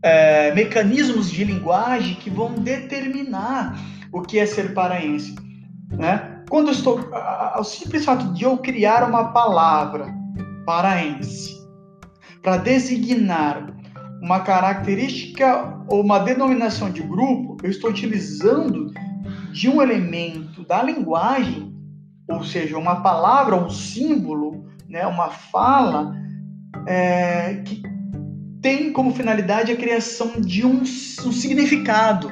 é, 0.00 0.54
mecanismos 0.54 1.30
de 1.30 1.44
linguagem 1.44 2.14
que 2.14 2.30
vão 2.30 2.54
determinar 2.54 3.78
o 4.12 4.22
que 4.22 4.38
é 4.38 4.46
ser 4.46 4.72
paraense. 4.72 5.34
Né? 5.90 6.44
Quando 6.48 6.68
eu 6.68 6.72
estou, 6.72 7.00
o 7.58 7.64
simples 7.64 8.04
fato 8.04 8.32
de 8.32 8.44
eu 8.44 8.56
criar 8.58 9.08
uma 9.08 9.32
palavra 9.32 10.21
paraense 10.64 11.62
para 12.42 12.56
designar 12.56 13.74
uma 14.22 14.40
característica 14.40 15.84
ou 15.88 16.00
uma 16.00 16.18
denominação 16.18 16.90
de 16.90 17.02
grupo, 17.02 17.56
eu 17.62 17.70
estou 17.70 17.90
utilizando 17.90 18.92
de 19.52 19.68
um 19.68 19.82
elemento 19.82 20.64
da 20.64 20.82
linguagem, 20.82 21.74
ou 22.28 22.44
seja, 22.44 22.78
uma 22.78 23.02
palavra, 23.02 23.56
um 23.56 23.68
símbolo, 23.68 24.64
né, 24.88 25.06
uma 25.06 25.28
fala, 25.28 26.14
é, 26.86 27.62
que 27.64 27.82
tem 28.60 28.92
como 28.92 29.12
finalidade 29.12 29.72
a 29.72 29.76
criação 29.76 30.40
de 30.40 30.64
um, 30.64 30.80
um 30.80 31.32
significado. 31.32 32.30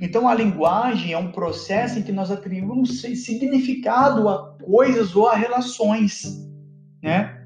Então, 0.00 0.26
a 0.26 0.34
linguagem 0.34 1.12
é 1.12 1.18
um 1.18 1.30
processo 1.30 1.98
em 1.98 2.02
que 2.02 2.10
nós 2.10 2.30
atribuímos 2.30 3.02
significado 3.02 4.26
a 4.28 4.56
coisas 4.64 5.14
ou 5.14 5.28
a 5.28 5.36
relações, 5.36 6.22
né? 7.02 7.39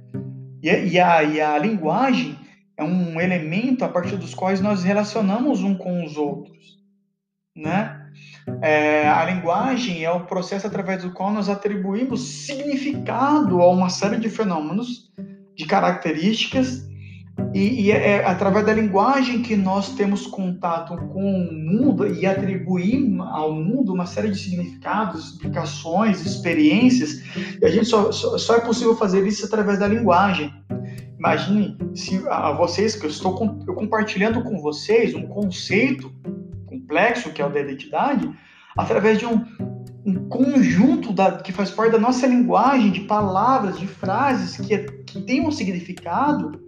E, 0.65 0.95
e, 0.95 0.99
a, 0.99 1.23
e 1.23 1.43
a 1.43 1.59
linguagem 1.59 2.39
é 2.75 2.83
um 2.83 3.21
elemento 3.21 3.85
a 3.85 3.89
partir 3.89 4.17
dos 4.17 4.35
quais 4.35 4.63
nós 4.63 4.83
relacionamos 4.83 5.63
um 5.63 5.75
com 5.75 6.03
os 6.03 6.17
outros, 6.17 6.79
né? 7.55 8.01
É, 8.63 9.07
a 9.07 9.27
linguagem 9.27 10.05
é 10.05 10.11
o 10.11 10.25
processo 10.25 10.67
através 10.67 11.03
do 11.03 11.13
qual 11.13 11.31
nós 11.31 11.51
atribuímos 11.51 12.47
significado 12.47 13.61
a 13.61 13.71
uma 13.71 13.91
série 13.91 14.17
de 14.17 14.31
fenômenos, 14.31 15.13
de 15.55 15.67
características, 15.67 16.89
e, 17.53 17.83
e 17.83 17.93
é, 17.93 18.17
é 18.17 18.27
através 18.27 18.67
da 18.67 18.73
linguagem 18.73 19.43
que 19.43 19.57
nós 19.57 19.95
temos 19.95 20.27
contato 20.27 20.97
com 21.09 21.23
o 21.23 21.53
mundo 21.53 22.07
e 22.07 22.27
atribuímos 22.27 23.27
ao 23.29 23.53
mundo 23.53 23.93
uma 23.93 24.07
série 24.07 24.31
de 24.31 24.39
significados, 24.39 25.33
explicações, 25.33 26.25
experiências, 26.25 27.23
e 27.61 27.65
a 27.65 27.71
gente 27.71 27.87
só, 27.87 28.11
só, 28.11 28.37
só 28.39 28.57
é 28.57 28.61
possível 28.61 28.97
fazer 28.97 29.27
isso 29.27 29.47
através 29.47 29.79
da 29.79 29.87
linguagem. 29.87 30.53
Imagine 31.19 31.77
se 31.95 32.23
a 32.29 32.53
vocês 32.53 32.97
que 32.97 33.07
eu 33.07 33.11
estou 33.11 33.33
eu 33.67 33.75
compartilhando 33.75 34.43
com 34.43 34.61
vocês 34.61 35.15
um 35.15 35.27
conceito 35.27 36.13
complexo 36.67 37.31
que 37.33 37.41
é 37.41 37.47
o 37.47 37.51
da 37.51 37.61
identidade 37.61 38.31
através 38.77 39.19
de 39.19 39.25
um, 39.25 39.45
um 40.05 40.29
conjunto 40.29 41.13
da, 41.13 41.39
que 41.39 41.53
faz 41.53 41.71
parte 41.71 41.93
da 41.93 41.99
nossa 41.99 42.27
linguagem 42.27 42.91
de 42.91 43.01
palavras, 43.03 43.79
de 43.79 43.87
frases 43.87 44.57
que, 44.57 44.77
que 44.79 45.23
tem 45.23 45.47
um 45.47 45.51
significado 45.51 46.61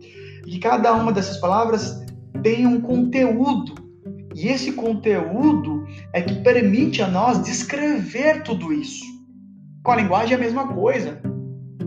e 0.47 0.59
cada 0.59 0.95
uma 0.95 1.13
dessas 1.13 1.39
palavras 1.39 2.03
tem 2.43 2.67
um 2.67 2.81
conteúdo 2.81 3.87
e 4.37 4.49
esse 4.49 4.73
conteúdo 4.73 5.87
é 6.13 6.21
que 6.21 6.35
permite 6.43 7.01
a 7.01 7.09
nós 7.09 7.43
descrever 7.43 8.43
tudo 8.43 8.71
isso. 8.71 9.03
Com 9.83 9.93
a 9.93 9.97
linguagem 9.97 10.35
é 10.35 10.37
a 10.37 10.41
mesma 10.41 10.69
coisa. 10.75 11.19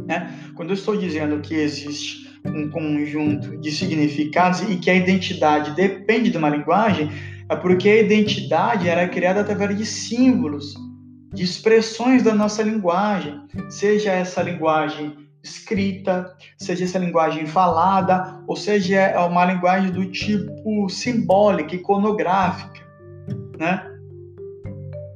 Né? 0.08 0.34
Quando 0.56 0.70
eu 0.70 0.74
estou 0.74 0.98
dizendo 0.98 1.42
que 1.42 1.54
existe 1.54 2.28
um 2.44 2.68
conjunto 2.72 3.56
de 3.60 3.72
significados 3.72 4.62
e 4.62 4.78
que 4.78 4.90
a 4.90 4.96
identidade 4.96 5.76
depende 5.76 6.32
de 6.32 6.38
uma 6.40 6.50
linguagem, 6.50 7.12
é 7.48 7.56
porque 7.56 7.88
a 7.88 8.02
identidade 8.02 8.90
era 8.90 9.08
criada 9.08 9.42
através 9.42 9.78
de 9.78 9.86
símbolos, 9.86 10.74
de 11.32 11.44
expressões 11.44 12.24
da 12.24 12.34
nossa 12.34 12.64
linguagem, 12.64 13.40
seja 13.70 14.12
essa 14.12 14.42
linguagem 14.42 15.16
escrita, 15.44 16.36
seja 16.58 16.84
essa 16.84 17.00
linguagem 17.00 17.46
falada, 17.46 18.42
ou 18.48 18.56
seja 18.56 18.98
é 18.98 19.20
uma 19.20 19.46
linguagem 19.46 19.92
do 19.92 20.06
tipo 20.06 20.90
simbólica, 20.90 21.76
iconográfica, 21.76 22.82
né? 23.58 23.86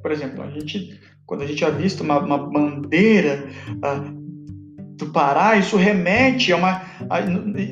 Por 0.01 0.11
exemplo, 0.11 0.43
a 0.43 0.49
gente, 0.49 0.99
quando 1.25 1.43
a 1.43 1.47
gente 1.47 1.63
avista 1.63 2.03
uma, 2.03 2.19
uma 2.19 2.37
bandeira 2.37 3.47
uh, 3.69 4.23
do 4.97 5.07
Pará, 5.07 5.55
isso 5.55 5.77
remete 5.77 6.51
a 6.51 6.57
uma. 6.57 6.81
A, 7.09 7.21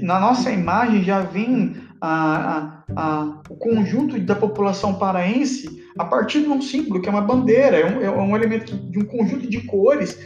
na 0.01 0.19
nossa 0.19 0.51
imagem 0.51 1.03
já 1.03 1.21
vem 1.21 1.75
a, 2.01 2.83
a, 2.95 3.41
o 3.49 3.55
conjunto 3.55 4.19
da 4.19 4.35
população 4.35 4.95
paraense 4.95 5.81
a 5.97 6.05
partir 6.05 6.41
de 6.41 6.47
um 6.47 6.61
símbolo, 6.61 7.01
que 7.01 7.07
é 7.07 7.11
uma 7.11 7.21
bandeira, 7.21 7.77
é 7.77 7.85
um, 7.85 8.01
é 8.01 8.09
um 8.09 8.35
elemento 8.35 8.75
de 8.75 8.99
um 8.99 9.05
conjunto 9.05 9.47
de 9.47 9.61
cores, 9.61 10.17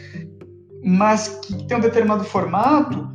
mas 0.86 1.40
que 1.40 1.66
tem 1.66 1.76
um 1.76 1.80
determinado 1.80 2.22
formato 2.22 3.10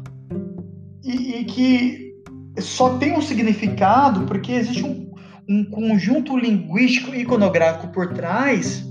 e, 1.02 1.38
e 1.38 1.46
que 1.46 2.14
só 2.60 2.98
tem 2.98 3.18
um 3.18 3.22
significado 3.22 4.26
porque 4.26 4.52
existe 4.52 4.84
um, 4.84 5.10
um 5.48 5.64
conjunto 5.64 6.38
linguístico 6.38 7.16
e 7.16 7.22
iconográfico 7.22 7.94
por 7.94 8.14
trás 8.14 8.86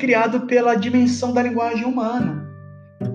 criado 0.00 0.46
pela 0.46 0.74
dimensão 0.74 1.32
da 1.32 1.42
linguagem 1.42 1.84
humana. 1.84 2.44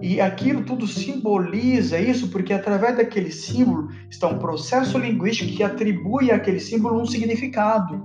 E 0.02 0.22
aquilo 0.22 0.64
tudo 0.64 0.88
simboliza 0.88 2.00
isso, 2.00 2.30
porque 2.30 2.54
através 2.54 2.96
daquele 2.96 3.32
símbolo 3.32 3.90
está 4.10 4.28
um 4.28 4.40
processo 4.40 4.98
linguístico 4.98 5.52
que 5.52 5.64
atribui 5.64 6.32
àquele 6.32 6.62
símbolo 6.62 7.02
um 7.02 7.06
significado, 7.06 7.96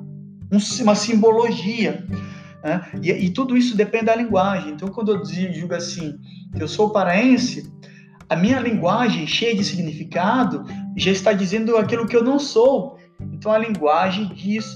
um, 0.52 0.82
uma 0.82 0.96
simbologia. 0.96 2.04
Né? 2.68 2.82
E, 3.02 3.10
e, 3.10 3.30
tudo 3.30 3.56
isso 3.56 3.74
depende 3.74 4.06
da 4.06 4.14
linguagem. 4.14 4.72
Então, 4.72 4.88
quando 4.88 5.12
eu 5.12 5.22
digo 5.22 5.74
assim, 5.74 6.18
eu 6.58 6.68
sou 6.68 6.90
paraense, 6.90 7.72
a 8.28 8.36
minha 8.36 8.60
linguagem 8.60 9.26
cheia 9.26 9.56
de 9.56 9.64
significado 9.64 10.64
já 10.94 11.10
está 11.10 11.32
dizendo 11.32 11.76
aquilo 11.78 12.06
que 12.06 12.14
eu 12.14 12.22
não 12.22 12.38
sou. 12.38 12.98
Então, 13.32 13.50
a 13.50 13.58
linguagem 13.58 14.28
diz 14.34 14.66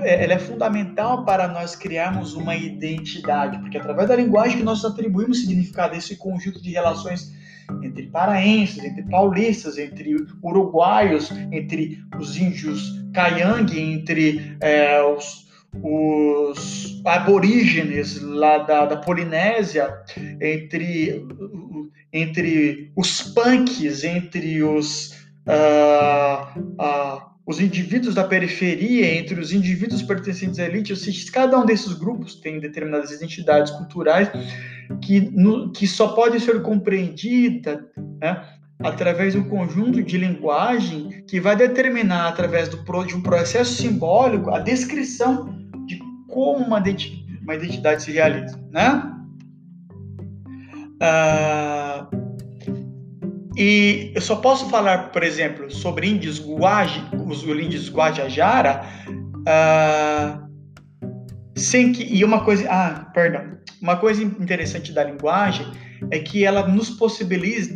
é, 0.00 0.24
ela 0.24 0.32
é 0.32 0.38
fundamental 0.38 1.26
para 1.26 1.46
nós 1.46 1.76
criarmos 1.76 2.32
uma 2.32 2.56
identidade, 2.56 3.58
porque 3.58 3.76
através 3.76 4.08
da 4.08 4.16
linguagem 4.16 4.56
que 4.56 4.62
nós 4.62 4.82
atribuímos 4.82 5.42
significado 5.42 5.94
a 5.94 5.98
esse 5.98 6.16
conjunto 6.16 6.62
de 6.62 6.70
relações 6.70 7.30
entre 7.82 8.06
paraenses, 8.06 8.82
entre 8.82 9.02
paulistas, 9.02 9.76
entre 9.76 10.16
uruguaios, 10.42 11.30
entre 11.52 12.02
os 12.18 12.36
índios 12.36 13.04
caiangue, 13.12 13.78
entre 13.78 14.56
é, 14.60 15.02
os, 15.02 15.43
os, 15.82 16.84
aborígenes 17.04 18.20
lá 18.22 18.58
da, 18.58 18.86
da 18.86 18.96
Polinésia, 18.96 19.94
entre, 20.40 21.26
entre 22.12 22.92
os 22.96 23.22
punks, 23.22 24.02
entre 24.04 24.62
os 24.62 25.12
uh, 25.46 26.58
uh, 26.58 27.34
os 27.46 27.60
indivíduos 27.60 28.14
da 28.14 28.24
periferia, 28.24 29.18
entre 29.18 29.38
os 29.38 29.52
indivíduos 29.52 30.00
pertencentes 30.00 30.58
à 30.58 30.64
elite, 30.64 30.92
ou 30.92 30.96
seja, 30.96 31.30
cada 31.30 31.58
um 31.58 31.66
desses 31.66 31.92
grupos 31.92 32.36
tem 32.36 32.58
determinadas 32.58 33.10
identidades 33.10 33.70
culturais 33.72 34.30
que, 35.02 35.20
no, 35.20 35.70
que 35.70 35.86
só 35.86 36.08
pode 36.08 36.40
ser 36.40 36.62
compreendida 36.62 37.86
né, 38.18 38.46
através 38.82 39.34
de 39.34 39.40
um 39.40 39.48
conjunto 39.48 40.02
de 40.02 40.16
linguagem 40.16 41.22
que 41.28 41.38
vai 41.38 41.54
determinar, 41.54 42.28
através 42.28 42.70
do, 42.70 43.04
de 43.04 43.14
um 43.14 43.20
processo 43.20 43.74
simbólico, 43.74 44.50
a 44.50 44.58
descrição 44.58 45.44
de 45.44 45.63
como 46.34 46.66
uma 46.66 46.78
identidade, 46.80 47.38
uma 47.40 47.54
identidade 47.54 48.02
se 48.02 48.10
realiza. 48.10 48.60
Né? 48.72 49.02
Ah, 51.00 52.08
e 53.56 54.10
eu 54.14 54.20
só 54.20 54.36
posso 54.36 54.68
falar, 54.68 55.12
por 55.12 55.22
exemplo, 55.22 55.70
sobre 55.70 56.08
índios 56.08 56.40
Guaji, 56.44 57.00
os 57.24 57.44
índios 57.44 57.88
Guajajara, 57.88 58.84
uh, 59.46 60.44
sem 61.56 61.92
que 61.92 62.02
e 62.02 62.24
uma 62.24 62.44
coisa, 62.44 62.68
ah, 62.68 63.10
perdão, 63.14 63.56
uma 63.80 63.96
coisa 63.96 64.24
interessante 64.24 64.92
da 64.92 65.04
linguagem 65.04 65.66
é 66.10 66.18
que 66.18 66.44
ela 66.44 66.66
nos 66.66 66.90
possibilita, 66.90 67.72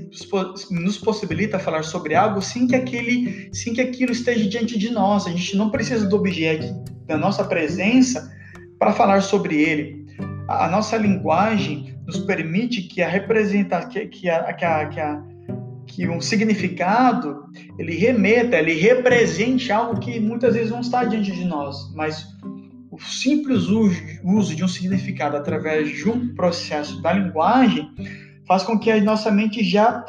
nos 0.72 0.98
possibilita 0.98 1.60
falar 1.60 1.84
sobre 1.84 2.16
algo 2.16 2.42
sem 2.42 2.66
que 2.66 2.74
aquele, 2.74 3.48
sem 3.52 3.72
que 3.72 3.80
aquilo 3.80 4.10
esteja 4.10 4.48
diante 4.48 4.76
de 4.76 4.90
nós. 4.90 5.28
A 5.28 5.30
gente 5.30 5.56
não 5.56 5.70
precisa 5.70 6.08
do 6.08 6.16
objeto 6.16 6.66
da 7.06 7.16
nossa 7.16 7.44
presença 7.44 8.36
para 8.78 8.92
falar 8.92 9.22
sobre 9.22 9.60
ele. 9.60 10.06
A, 10.48 10.68
nossa 10.68 10.96
linguagem 10.96 11.94
nos 12.06 12.18
permite 12.18 12.82
que 12.82 13.02
a 13.02 13.08
representação, 13.08 13.90
que, 13.90 14.06
que, 14.06 14.30
a, 14.30 14.52
que, 14.52 14.64
a, 14.64 14.86
que 14.88 15.00
a 15.00 15.22
que 15.88 16.06
um 16.06 16.20
significado 16.20 17.44
ele 17.78 17.96
remeta, 17.96 18.56
ele 18.56 18.74
represente 18.74 19.72
algo 19.72 19.98
que 19.98 20.20
muitas 20.20 20.54
vezes 20.54 20.70
não 20.70 20.80
está 20.80 21.04
diante 21.04 21.32
de 21.32 21.44
nós, 21.44 21.92
mas 21.94 22.26
o 22.90 22.98
simples 23.00 23.68
uso 23.68 24.54
de 24.54 24.62
um 24.62 24.68
significado 24.68 25.36
através 25.36 25.88
de 25.88 26.08
um 26.08 26.34
processo 26.34 27.00
da 27.00 27.12
linguagem 27.12 27.90
faz 28.46 28.62
com 28.62 28.78
que 28.78 28.90
a 28.90 29.02
nossa 29.02 29.30
mente 29.30 29.64
já 29.64 30.04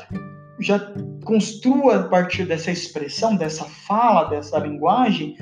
já 0.59 0.77
construa 1.23 1.95
a 1.95 2.03
partir 2.03 2.45
dessa 2.45 2.69
expressão, 2.69 3.37
dessa 3.37 3.63
fala, 3.63 4.25
dessa 4.25 4.59
linguagem, 4.59 5.37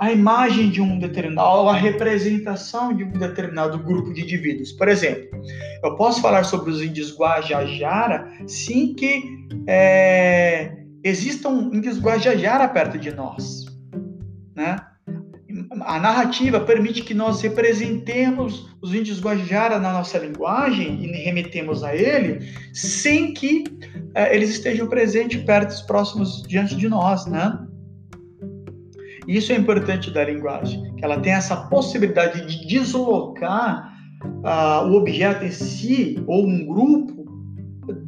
a 0.00 0.10
imagem 0.10 0.70
de 0.70 0.80
um 0.80 0.98
determinado, 0.98 1.68
a 1.68 1.74
representação 1.74 2.96
de 2.96 3.04
um 3.04 3.12
determinado 3.12 3.78
grupo 3.78 4.14
de 4.14 4.22
indivíduos. 4.22 4.72
Por 4.72 4.88
exemplo, 4.88 5.28
eu 5.84 5.94
posso 5.94 6.22
falar 6.22 6.44
sobre 6.44 6.70
os 6.70 6.80
índios 6.80 7.14
Guajajara 7.14 8.26
sem 8.46 8.94
que 8.94 9.22
é, 9.66 10.74
existam 11.04 11.68
índios 11.70 12.00
Guajajara 12.00 12.66
perto 12.68 12.98
de 12.98 13.14
nós. 13.14 13.66
Né? 14.56 14.76
A 15.82 16.00
narrativa 16.00 16.60
permite 16.60 17.02
que 17.02 17.12
nós 17.12 17.42
representemos 17.42 18.74
os 18.80 18.94
índios 18.94 19.20
Guajajara 19.20 19.78
na 19.78 19.92
nossa 19.92 20.16
linguagem 20.16 21.04
e 21.04 21.12
remetemos 21.24 21.84
a 21.84 21.94
ele 21.94 22.50
sem 22.72 23.34
que 23.34 23.64
é, 24.14 24.34
eles 24.34 24.48
estejam 24.48 24.88
presentes 24.88 25.42
perto, 25.42 25.86
próximos 25.86 26.42
diante 26.48 26.74
de 26.74 26.88
nós, 26.88 27.26
né? 27.26 27.66
Isso 29.30 29.52
é 29.52 29.54
importante 29.54 30.10
da 30.10 30.24
linguagem, 30.24 30.92
que 30.96 31.04
ela 31.04 31.20
tem 31.20 31.32
essa 31.32 31.54
possibilidade 31.54 32.44
de 32.46 32.66
deslocar 32.66 33.96
uh, 34.24 34.88
o 34.88 34.96
objeto 34.96 35.44
em 35.44 35.52
si 35.52 36.20
ou 36.26 36.44
um 36.44 36.66
grupo 36.66 37.24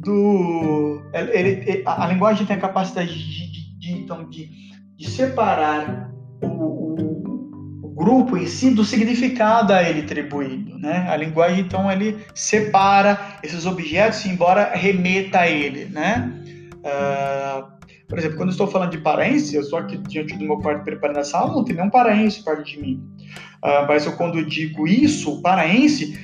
do. 0.01 1.01
Ele, 1.13 1.31
ele, 1.31 1.83
a, 1.85 2.05
linguagem 2.07 2.45
tem 2.45 2.57
a 2.57 2.59
capacidade 2.59 3.13
de, 3.13 3.51
de, 3.51 3.79
de, 3.79 3.91
então, 3.93 4.29
de, 4.29 4.49
de 4.97 5.09
separar 5.09 6.11
o, 6.41 6.47
o, 6.47 7.85
o, 7.85 7.89
grupo 7.95 8.35
em 8.35 8.45
si 8.45 8.71
do 8.71 8.83
significado 8.83 9.71
a 9.71 9.81
ele 9.81 10.01
atribuído. 10.01 10.77
Né? 10.77 11.07
A 11.09 11.15
linguagem, 11.15 11.61
então, 11.61 11.89
ele 11.89 12.17
separa 12.35 13.17
esses 13.41 13.65
objetos, 13.65 14.25
embora 14.25 14.73
remeta 14.73 15.39
a 15.39 15.47
ele. 15.49 15.85
Né? 15.85 16.33
Uh, 16.79 17.72
por 18.13 18.19
exemplo, 18.19 18.37
quando 18.37 18.49
eu 18.49 18.51
estou 18.51 18.67
falando 18.67 18.91
de 18.91 18.99
paraense, 18.99 19.55
eu 19.55 19.61
estou 19.63 19.79
aqui 19.79 19.97
diante 19.97 20.37
do 20.37 20.45
meu 20.45 20.59
quarto 20.59 20.83
preparando 20.83 21.17
a 21.17 21.23
sala, 21.23 21.51
não 21.51 21.63
tem 21.63 21.75
nenhum 21.75 21.89
paraense 21.89 22.43
perto 22.43 22.63
de 22.63 22.79
mim. 22.79 23.03
Uh, 23.63 23.87
mas 23.87 24.05
eu, 24.05 24.11
quando 24.11 24.37
eu 24.37 24.45
digo 24.45 24.87
isso, 24.87 25.41
paraense, 25.41 26.15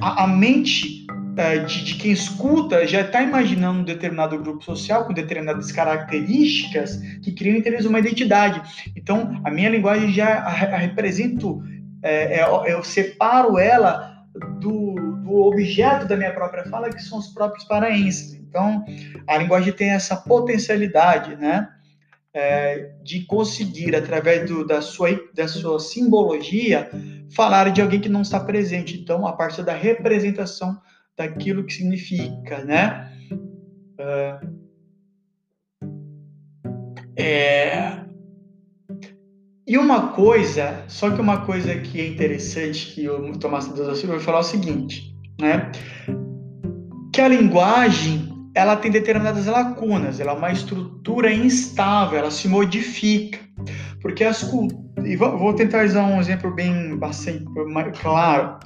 a, 0.00 0.24
a 0.24 0.26
mente 0.26 1.06
uh, 1.10 1.66
de, 1.66 1.84
de, 1.84 1.96
quem 1.96 2.12
escuta 2.12 2.86
já 2.86 3.02
está 3.02 3.22
imaginando 3.22 3.80
um 3.80 3.84
determinado 3.84 4.38
grupo 4.38 4.64
social 4.64 5.04
com 5.04 5.12
determinadas 5.12 5.70
características 5.70 6.96
que 7.22 7.32
criam 7.32 7.58
entre 7.58 7.86
uma 7.86 7.98
identidade. 7.98 8.62
Então, 8.96 9.38
a 9.44 9.50
minha 9.50 9.68
linguagem 9.68 10.10
já 10.14 10.38
a, 10.38 10.46
a 10.46 10.78
represento, 10.78 11.62
é, 12.02 12.40
é, 12.40 12.72
eu 12.72 12.82
separo 12.82 13.58
ela 13.58 14.24
do, 14.62 14.91
do 15.32 15.40
objeto 15.40 16.06
da 16.06 16.14
minha 16.14 16.32
própria 16.32 16.64
fala, 16.64 16.90
que 16.90 17.02
são 17.02 17.18
os 17.18 17.28
próprios 17.28 17.64
paraenses. 17.64 18.34
Então, 18.34 18.84
a 19.26 19.38
linguagem 19.38 19.72
tem 19.72 19.90
essa 19.90 20.14
potencialidade, 20.14 21.36
né? 21.36 21.68
É, 22.34 22.92
de 23.02 23.24
conseguir, 23.24 23.94
através 23.96 24.48
do, 24.48 24.66
da, 24.66 24.80
sua, 24.82 25.08
da 25.34 25.48
sua 25.48 25.78
simbologia, 25.80 26.90
falar 27.34 27.70
de 27.70 27.80
alguém 27.80 28.00
que 28.00 28.08
não 28.08 28.22
está 28.22 28.40
presente. 28.40 28.98
Então, 28.98 29.26
a 29.26 29.32
partir 29.32 29.62
da 29.62 29.74
representação 29.74 30.78
daquilo 31.16 31.64
que 31.64 31.74
significa, 31.74 32.62
né? 32.64 33.10
É, 33.98 34.40
é 37.16 38.02
e 39.66 39.78
uma 39.78 40.08
coisa, 40.08 40.84
só 40.88 41.10
que 41.10 41.20
uma 41.20 41.46
coisa 41.46 41.74
que 41.78 42.00
é 42.00 42.06
interessante 42.06 42.92
que 42.94 43.08
o 43.08 43.38
Tomás 43.38 43.68
da 43.68 43.94
Silva 43.94 44.16
vai 44.16 44.24
falar 44.24 44.38
é 44.38 44.40
o 44.40 44.44
seguinte, 44.44 45.11
né? 45.40 45.70
Que 47.12 47.20
a 47.20 47.28
linguagem 47.28 48.32
ela 48.54 48.76
tem 48.76 48.90
determinadas 48.90 49.46
lacunas, 49.46 50.20
ela 50.20 50.32
é 50.32 50.34
uma 50.34 50.52
estrutura 50.52 51.32
instável, 51.32 52.18
ela 52.18 52.30
se 52.30 52.48
modifica. 52.48 53.38
Porque 54.00 54.24
as 54.24 54.42
e 55.04 55.16
vou 55.16 55.54
tentar 55.54 55.84
usar 55.84 56.04
um 56.04 56.20
exemplo 56.20 56.54
bem 56.54 56.96
bastante 56.96 57.44
claro. 58.00 58.58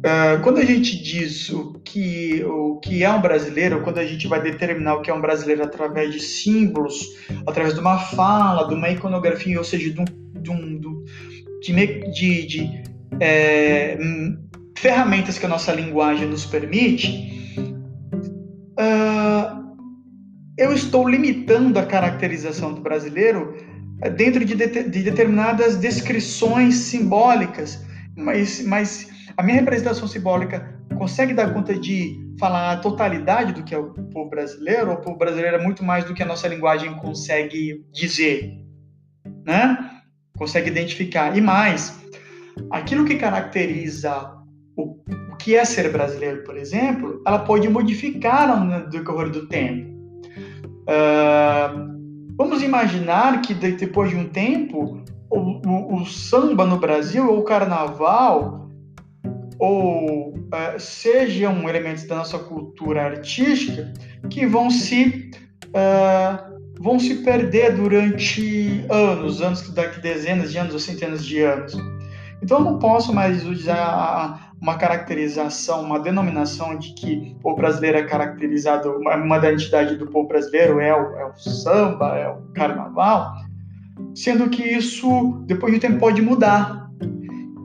Uh, 0.00 0.42
quando 0.42 0.58
a 0.58 0.64
gente 0.64 1.02
diz 1.02 1.50
o 1.50 1.74
que, 1.84 2.42
o 2.44 2.80
que 2.80 3.04
é 3.04 3.10
um 3.10 3.20
brasileiro, 3.20 3.82
quando 3.82 3.98
a 3.98 4.04
gente 4.04 4.26
vai 4.26 4.42
determinar 4.42 4.94
o 4.94 5.02
que 5.02 5.10
é 5.10 5.14
um 5.14 5.20
brasileiro 5.20 5.62
através 5.62 6.12
de 6.12 6.20
símbolos, 6.20 6.98
através 7.46 7.74
de 7.74 7.80
uma 7.80 7.98
fala, 7.98 8.66
de 8.66 8.74
uma 8.74 8.88
iconografia, 8.88 9.58
ou 9.58 9.64
seja, 9.64 9.92
de, 9.92 10.00
um, 10.00 10.04
de, 10.40 10.50
um, 10.50 10.80
de, 11.60 12.10
de, 12.12 12.46
de 12.46 12.82
é, 13.20 13.98
ferramentas 14.80 15.38
que 15.38 15.44
a 15.44 15.48
nossa 15.48 15.72
linguagem 15.72 16.26
nos 16.26 16.46
permite, 16.46 17.54
uh, 18.78 19.76
eu 20.56 20.72
estou 20.72 21.06
limitando 21.06 21.78
a 21.78 21.84
caracterização 21.84 22.72
do 22.72 22.80
brasileiro 22.80 23.56
eh, 24.02 24.10
dentro 24.10 24.42
de, 24.42 24.54
de, 24.54 24.66
de 24.66 25.02
determinadas 25.02 25.76
descrições 25.76 26.76
simbólicas, 26.76 27.84
mas, 28.16 28.64
mas 28.66 29.08
a 29.36 29.42
minha 29.42 29.56
representação 29.56 30.08
simbólica 30.08 30.80
consegue 30.96 31.34
dar 31.34 31.52
conta 31.52 31.78
de 31.78 32.18
falar 32.38 32.72
a 32.72 32.76
totalidade 32.78 33.52
do 33.52 33.62
que 33.62 33.74
é 33.74 33.78
o 33.78 33.92
povo 33.92 34.30
brasileiro, 34.30 34.90
ou 34.90 34.96
o 34.96 35.00
povo 35.00 35.18
brasileiro 35.18 35.56
é 35.56 35.62
muito 35.62 35.84
mais 35.84 36.04
do 36.06 36.14
que 36.14 36.22
a 36.22 36.26
nossa 36.26 36.48
linguagem 36.48 36.94
consegue 36.96 37.84
dizer, 37.92 38.50
né? 39.44 39.90
Consegue 40.38 40.70
identificar. 40.70 41.36
E 41.36 41.40
mais, 41.40 41.98
aquilo 42.70 43.04
que 43.04 43.16
caracteriza 43.16 44.39
o, 44.76 44.96
o 45.32 45.36
que 45.36 45.56
é 45.56 45.64
ser 45.64 45.90
brasileiro, 45.90 46.44
por 46.44 46.56
exemplo, 46.56 47.22
ela 47.26 47.40
pode 47.40 47.68
modificar 47.68 48.64
no 48.64 48.88
decorrer 48.88 49.30
do 49.30 49.46
tempo. 49.46 49.90
Uh, 50.82 52.34
vamos 52.36 52.62
imaginar 52.62 53.42
que 53.42 53.54
depois 53.54 54.10
de 54.10 54.16
um 54.16 54.28
tempo, 54.28 55.02
o, 55.30 55.38
o, 55.38 55.94
o 55.96 56.06
samba 56.06 56.64
no 56.64 56.78
Brasil, 56.78 57.28
ou 57.28 57.38
o 57.40 57.44
carnaval, 57.44 58.68
ou 59.58 60.30
uh, 60.30 60.78
sejam 60.78 61.68
elementos 61.68 62.06
da 62.06 62.16
nossa 62.16 62.38
cultura 62.38 63.02
artística 63.04 63.92
que 64.30 64.46
vão 64.46 64.70
se 64.70 65.30
uh, 65.68 66.50
vão 66.80 66.98
se 66.98 67.16
perder 67.16 67.76
durante 67.76 68.86
anos, 68.88 69.42
anos 69.42 69.70
daqui 69.70 70.00
dezenas 70.00 70.50
de 70.50 70.58
anos 70.58 70.72
ou 70.72 70.80
centenas 70.80 71.24
de 71.24 71.42
anos. 71.42 71.76
Então 72.42 72.58
eu 72.58 72.64
não 72.64 72.78
posso 72.78 73.12
mais 73.12 73.44
usar 73.44 74.49
uma 74.60 74.76
caracterização, 74.76 75.82
uma 75.82 75.98
denominação 75.98 76.76
de 76.76 76.92
que 76.92 77.34
o 77.38 77.40
povo 77.40 77.56
brasileiro 77.56 77.96
é 77.96 78.02
caracterizado, 78.02 78.90
uma, 78.90 79.16
uma 79.16 79.38
identidade 79.38 79.96
do 79.96 80.06
povo 80.06 80.28
brasileiro 80.28 80.78
é 80.80 80.94
o, 80.94 81.16
é 81.16 81.26
o 81.26 81.34
samba, 81.34 82.18
é 82.18 82.28
o 82.28 82.42
carnaval, 82.52 83.36
sendo 84.14 84.50
que 84.50 84.62
isso 84.62 85.42
depois 85.46 85.72
de 85.72 85.80
tempo 85.80 85.98
pode 85.98 86.20
mudar. 86.20 86.90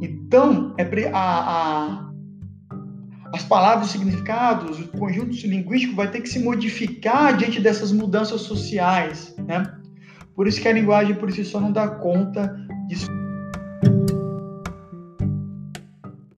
Então, 0.01 0.73
é 0.77 1.09
a, 1.11 1.19
a, 1.19 2.11
as 3.33 3.43
palavras, 3.43 3.87
os 3.87 3.91
significados, 3.91 4.79
o 4.79 4.87
conjunto 4.97 5.35
linguístico 5.45 5.95
vai 5.95 6.09
ter 6.09 6.21
que 6.21 6.29
se 6.29 6.39
modificar 6.39 7.35
diante 7.35 7.59
dessas 7.59 7.91
mudanças 7.91 8.41
sociais, 8.41 9.35
né? 9.45 9.69
Por 10.33 10.47
isso 10.47 10.61
que 10.61 10.67
a 10.67 10.73
linguagem 10.73 11.15
por 11.15 11.31
si 11.31 11.43
só 11.43 11.59
não 11.59 11.71
dá 11.71 11.87
conta 11.87 12.55
disso. 12.87 13.07